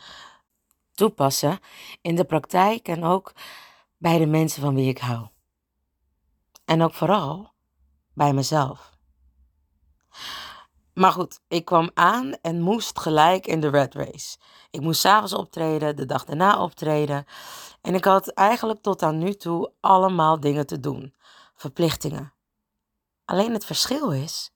toepassen 0.94 1.58
in 2.00 2.14
de 2.14 2.24
praktijk 2.24 2.88
en 2.88 3.04
ook 3.04 3.32
bij 3.96 4.18
de 4.18 4.26
mensen 4.26 4.62
van 4.62 4.74
wie 4.74 4.88
ik 4.88 4.98
hou. 4.98 5.28
En 6.64 6.82
ook 6.82 6.94
vooral 6.94 7.52
bij 8.12 8.32
mezelf. 8.32 8.92
Maar 10.94 11.12
goed, 11.12 11.40
ik 11.48 11.64
kwam 11.64 11.90
aan 11.94 12.32
en 12.42 12.60
moest 12.60 12.98
gelijk 12.98 13.46
in 13.46 13.60
de 13.60 13.68
red 13.68 13.94
race. 13.94 14.38
Ik 14.70 14.80
moest 14.80 15.00
s'avonds 15.00 15.34
optreden, 15.34 15.96
de 15.96 16.06
dag 16.06 16.24
daarna 16.24 16.62
optreden. 16.62 17.26
En 17.80 17.94
ik 17.94 18.04
had 18.04 18.28
eigenlijk 18.28 18.82
tot 18.82 19.02
aan 19.02 19.18
nu 19.18 19.34
toe 19.34 19.72
allemaal 19.80 20.40
dingen 20.40 20.66
te 20.66 20.80
doen, 20.80 21.14
verplichtingen. 21.54 22.32
Alleen 23.24 23.52
het 23.52 23.64
verschil 23.64 24.12
is 24.12 24.52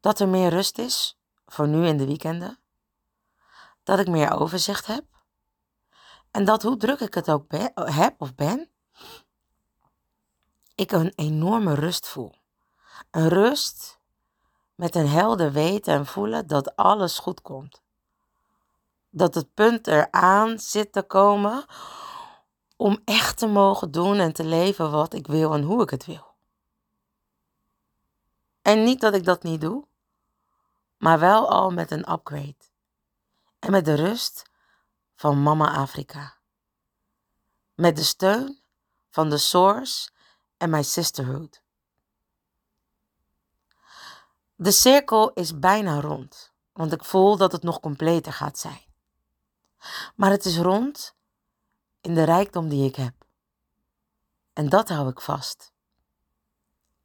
dat 0.00 0.20
er 0.20 0.28
meer 0.28 0.50
rust 0.50 0.78
is, 0.78 1.18
voor 1.46 1.68
nu 1.68 1.86
in 1.86 1.96
de 1.96 2.06
weekenden. 2.06 2.58
Dat 3.82 3.98
ik 3.98 4.08
meer 4.08 4.32
overzicht 4.32 4.86
heb. 4.86 5.04
En 6.30 6.44
dat 6.44 6.62
hoe 6.62 6.76
druk 6.76 7.00
ik 7.00 7.14
het 7.14 7.30
ook 7.30 7.44
heb 7.74 8.20
of 8.20 8.34
ben, 8.34 8.70
ik 10.74 10.92
een 10.92 11.12
enorme 11.14 11.74
rust 11.74 12.06
voel. 12.06 12.34
Een 13.10 13.28
rust 13.28 13.97
met 14.78 14.94
een 14.94 15.08
helder 15.08 15.52
weten 15.52 15.94
en 15.94 16.06
voelen 16.06 16.46
dat 16.46 16.76
alles 16.76 17.18
goed 17.18 17.42
komt. 17.42 17.82
Dat 19.10 19.34
het 19.34 19.54
punt 19.54 19.86
eraan 19.86 20.58
zit 20.58 20.92
te 20.92 21.02
komen 21.02 21.64
om 22.76 22.98
echt 23.04 23.38
te 23.38 23.46
mogen 23.46 23.90
doen 23.90 24.18
en 24.18 24.32
te 24.32 24.44
leven 24.44 24.90
wat 24.90 25.12
ik 25.12 25.26
wil 25.26 25.54
en 25.54 25.62
hoe 25.62 25.82
ik 25.82 25.90
het 25.90 26.04
wil. 26.04 26.34
En 28.62 28.84
niet 28.84 29.00
dat 29.00 29.14
ik 29.14 29.24
dat 29.24 29.42
niet 29.42 29.60
doe, 29.60 29.86
maar 30.98 31.18
wel 31.18 31.50
al 31.50 31.70
met 31.70 31.90
een 31.90 32.12
upgrade. 32.12 32.56
En 33.58 33.70
met 33.70 33.84
de 33.84 33.94
rust 33.94 34.50
van 35.14 35.42
Mama 35.42 35.74
Afrika. 35.74 36.36
Met 37.74 37.96
de 37.96 38.04
steun 38.04 38.60
van 39.10 39.30
de 39.30 39.38
Source 39.38 40.10
en 40.56 40.70
mijn 40.70 40.84
sisterhood. 40.84 41.62
De 44.60 44.70
cirkel 44.70 45.32
is 45.32 45.58
bijna 45.58 46.00
rond, 46.00 46.52
want 46.72 46.92
ik 46.92 47.04
voel 47.04 47.36
dat 47.36 47.52
het 47.52 47.62
nog 47.62 47.80
completer 47.80 48.32
gaat 48.32 48.58
zijn. 48.58 48.80
Maar 50.14 50.30
het 50.30 50.44
is 50.44 50.58
rond 50.58 51.16
in 52.00 52.14
de 52.14 52.24
rijkdom 52.24 52.68
die 52.68 52.88
ik 52.88 52.96
heb. 52.96 53.14
En 54.52 54.68
dat 54.68 54.88
hou 54.88 55.08
ik 55.08 55.20
vast. 55.20 55.72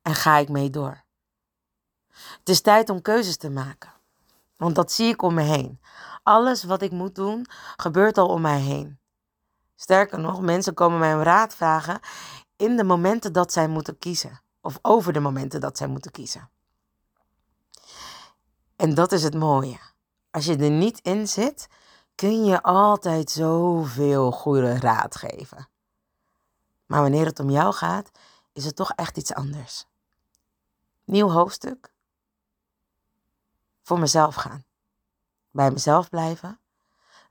En 0.01 0.15
ga 0.15 0.37
ik 0.37 0.49
mee 0.49 0.69
door. 0.69 1.03
Het 2.11 2.49
is 2.49 2.61
tijd 2.61 2.89
om 2.89 3.01
keuzes 3.01 3.37
te 3.37 3.49
maken, 3.49 3.93
want 4.57 4.75
dat 4.75 4.91
zie 4.91 5.07
ik 5.07 5.21
om 5.21 5.33
me 5.33 5.41
heen. 5.43 5.81
Alles 6.23 6.63
wat 6.63 6.81
ik 6.81 6.91
moet 6.91 7.15
doen, 7.15 7.45
gebeurt 7.77 8.17
al 8.17 8.27
om 8.27 8.41
mij 8.41 8.59
heen. 8.59 8.99
Sterker 9.75 10.19
nog, 10.19 10.41
mensen 10.41 10.73
komen 10.73 10.99
mij 10.99 11.15
om 11.15 11.21
raad 11.21 11.55
vragen 11.55 11.99
in 12.55 12.77
de 12.77 12.83
momenten 12.83 13.33
dat 13.33 13.53
zij 13.53 13.67
moeten 13.67 13.97
kiezen. 13.97 14.41
Of 14.61 14.79
over 14.81 15.13
de 15.13 15.19
momenten 15.19 15.61
dat 15.61 15.77
zij 15.77 15.87
moeten 15.87 16.11
kiezen. 16.11 16.51
En 18.75 18.93
dat 18.93 19.12
is 19.12 19.23
het 19.23 19.36
mooie. 19.36 19.79
Als 20.31 20.45
je 20.45 20.57
er 20.57 20.69
niet 20.69 20.99
in 20.99 21.27
zit, 21.27 21.67
kun 22.15 22.45
je 22.45 22.63
altijd 22.63 23.31
zoveel 23.31 24.31
goede 24.31 24.79
raad 24.79 25.15
geven. 25.15 25.67
Maar 26.86 27.01
wanneer 27.01 27.25
het 27.25 27.39
om 27.39 27.49
jou 27.49 27.73
gaat, 27.73 28.12
is 28.53 28.65
het 28.65 28.75
toch 28.75 28.91
echt 28.91 29.17
iets 29.17 29.33
anders. 29.33 29.86
Nieuw 31.03 31.29
hoofdstuk. 31.29 31.93
Voor 33.81 33.99
mezelf 33.99 34.36
gaan. 34.36 34.63
Bij 35.51 35.71
mezelf 35.71 36.09
blijven. 36.09 36.59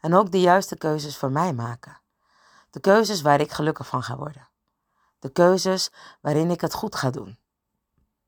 En 0.01 0.15
ook 0.15 0.31
de 0.31 0.41
juiste 0.41 0.77
keuzes 0.77 1.17
voor 1.17 1.31
mij 1.31 1.53
maken. 1.53 2.01
De 2.71 2.81
keuzes 2.81 3.23
waar 3.23 3.41
ik 3.41 3.53
gelukkig 3.53 3.87
van 3.87 4.03
ga 4.03 4.17
worden. 4.17 4.49
De 5.19 5.31
keuzes 5.31 5.91
waarin 6.21 6.51
ik 6.51 6.61
het 6.61 6.75
goed 6.75 6.95
ga 6.95 7.11
doen. 7.11 7.39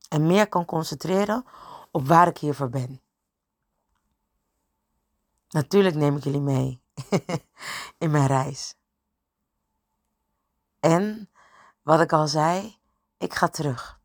En 0.08 0.26
meer 0.26 0.48
kan 0.48 0.64
concentreren 0.64 1.44
op 1.90 2.06
waar 2.06 2.28
ik 2.28 2.38
hiervoor 2.38 2.70
ben. 2.70 3.00
Natuurlijk 5.54 5.94
neem 5.94 6.16
ik 6.16 6.24
jullie 6.24 6.40
mee 6.40 6.82
in 8.04 8.10
mijn 8.10 8.26
reis. 8.26 8.76
En 10.80 11.30
wat 11.82 12.00
ik 12.00 12.12
al 12.12 12.28
zei, 12.28 12.78
ik 13.18 13.34
ga 13.34 13.48
terug. 13.48 14.00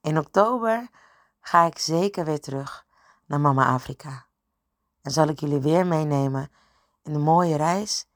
In 0.00 0.18
oktober 0.18 0.88
ga 1.40 1.64
ik 1.64 1.78
zeker 1.78 2.24
weer 2.24 2.40
terug 2.40 2.86
naar 3.26 3.40
Mama 3.40 3.66
Afrika. 3.66 4.26
En 5.02 5.10
zal 5.10 5.28
ik 5.28 5.40
jullie 5.40 5.60
weer 5.60 5.86
meenemen 5.86 6.50
in 7.02 7.12
de 7.12 7.18
mooie 7.18 7.56
reis 7.56 8.06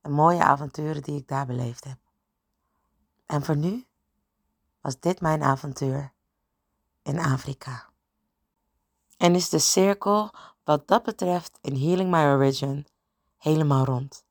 en 0.00 0.12
mooie 0.12 0.42
avonturen 0.42 1.02
die 1.02 1.18
ik 1.18 1.28
daar 1.28 1.46
beleefd 1.46 1.84
heb. 1.84 1.98
En 3.26 3.44
voor 3.44 3.56
nu 3.56 3.86
was 4.80 5.00
dit 5.00 5.20
mijn 5.20 5.42
avontuur 5.42 6.12
in 7.02 7.18
Afrika. 7.18 7.90
En 9.16 9.34
is 9.34 9.48
de 9.48 9.58
cirkel 9.58 10.30
wat 10.68 10.88
dat 10.88 11.02
betreft 11.02 11.58
in 11.62 11.76
Healing 11.76 12.10
My 12.10 12.24
Origin 12.24 12.86
helemaal 13.36 13.84
rond. 13.84 14.24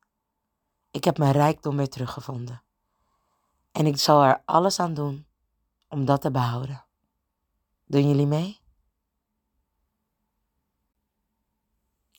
Ik 0.91 1.03
heb 1.03 1.17
mijn 1.17 1.31
rijkdom 1.31 1.77
weer 1.77 1.89
teruggevonden. 1.89 2.63
En 3.71 3.85
ik 3.85 3.97
zal 3.97 4.23
er 4.23 4.41
alles 4.45 4.79
aan 4.79 4.93
doen 4.93 5.25
om 5.87 6.05
dat 6.05 6.21
te 6.21 6.31
behouden. 6.31 6.85
Doen 7.85 8.07
jullie 8.07 8.25
mee? 8.25 8.59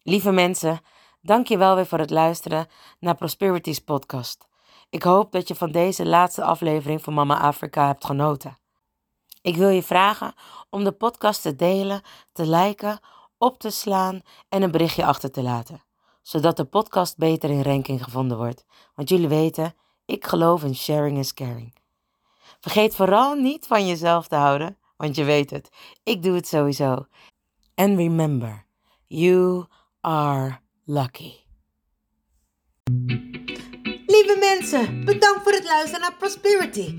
Lieve 0.02 0.31
mensen, 0.31 0.81
dank 1.20 1.46
je 1.46 1.59
wel 1.59 1.74
weer 1.74 1.87
voor 1.87 1.98
het 1.98 2.11
luisteren 2.11 2.66
naar 2.98 3.14
Prosperities 3.14 3.78
podcast. 3.78 4.48
Ik 4.90 5.02
hoop 5.02 5.33
dat 5.33 5.48
je 5.48 5.54
van 5.54 5.70
deze 5.72 6.07
laatste 6.07 6.44
aflevering 6.44 7.02
van 7.02 7.14
Mama 7.14 7.40
Afrika 7.40 7.87
hebt 7.87 8.04
genoten. 8.04 8.59
Ik 9.42 9.57
wil 9.57 9.68
je 9.68 9.83
vragen 9.83 10.35
om 10.70 10.85
de 10.85 10.92
podcast 10.92 11.42
te 11.42 11.57
delen, 11.57 12.02
te 12.33 12.46
liken 12.46 13.00
op 13.38 13.59
te 13.59 13.70
slaan 13.70 14.22
en 14.48 14.62
een 14.62 14.70
berichtje 14.70 15.05
achter 15.05 15.31
te 15.31 15.42
laten, 15.42 15.83
zodat 16.22 16.57
de 16.57 16.64
podcast 16.64 17.16
beter 17.16 17.51
in 17.51 17.62
ranking 17.62 18.05
gevonden 18.05 18.37
wordt. 18.37 18.64
Want 18.94 19.09
jullie 19.09 19.29
weten, 19.29 19.74
ik 20.05 20.27
geloof 20.27 20.64
in 20.64 20.74
sharing 20.74 21.18
is 21.18 21.35
caring. 21.35 21.74
Vergeet 22.61 22.94
vooral 22.94 23.35
niet 23.35 23.66
van 23.66 23.87
jezelf 23.87 24.29
te 24.29 24.37
houden, 24.37 24.79
want 24.96 25.16
je 25.16 25.24
weet 25.24 25.51
het, 25.51 25.70
ik 26.03 26.22
doe 26.22 26.35
het 26.35 26.48
sowieso. 26.48 27.07
And 27.74 27.96
remember, 27.96 28.66
you 29.07 29.66
are 30.01 30.61
lucky. 30.85 31.33
Lieve 34.07 34.37
mensen, 34.40 35.05
bedankt 35.05 35.42
voor 35.42 35.53
het 35.53 35.64
luisteren 35.64 36.01
naar 36.01 36.16
Prosperity, 36.16 36.98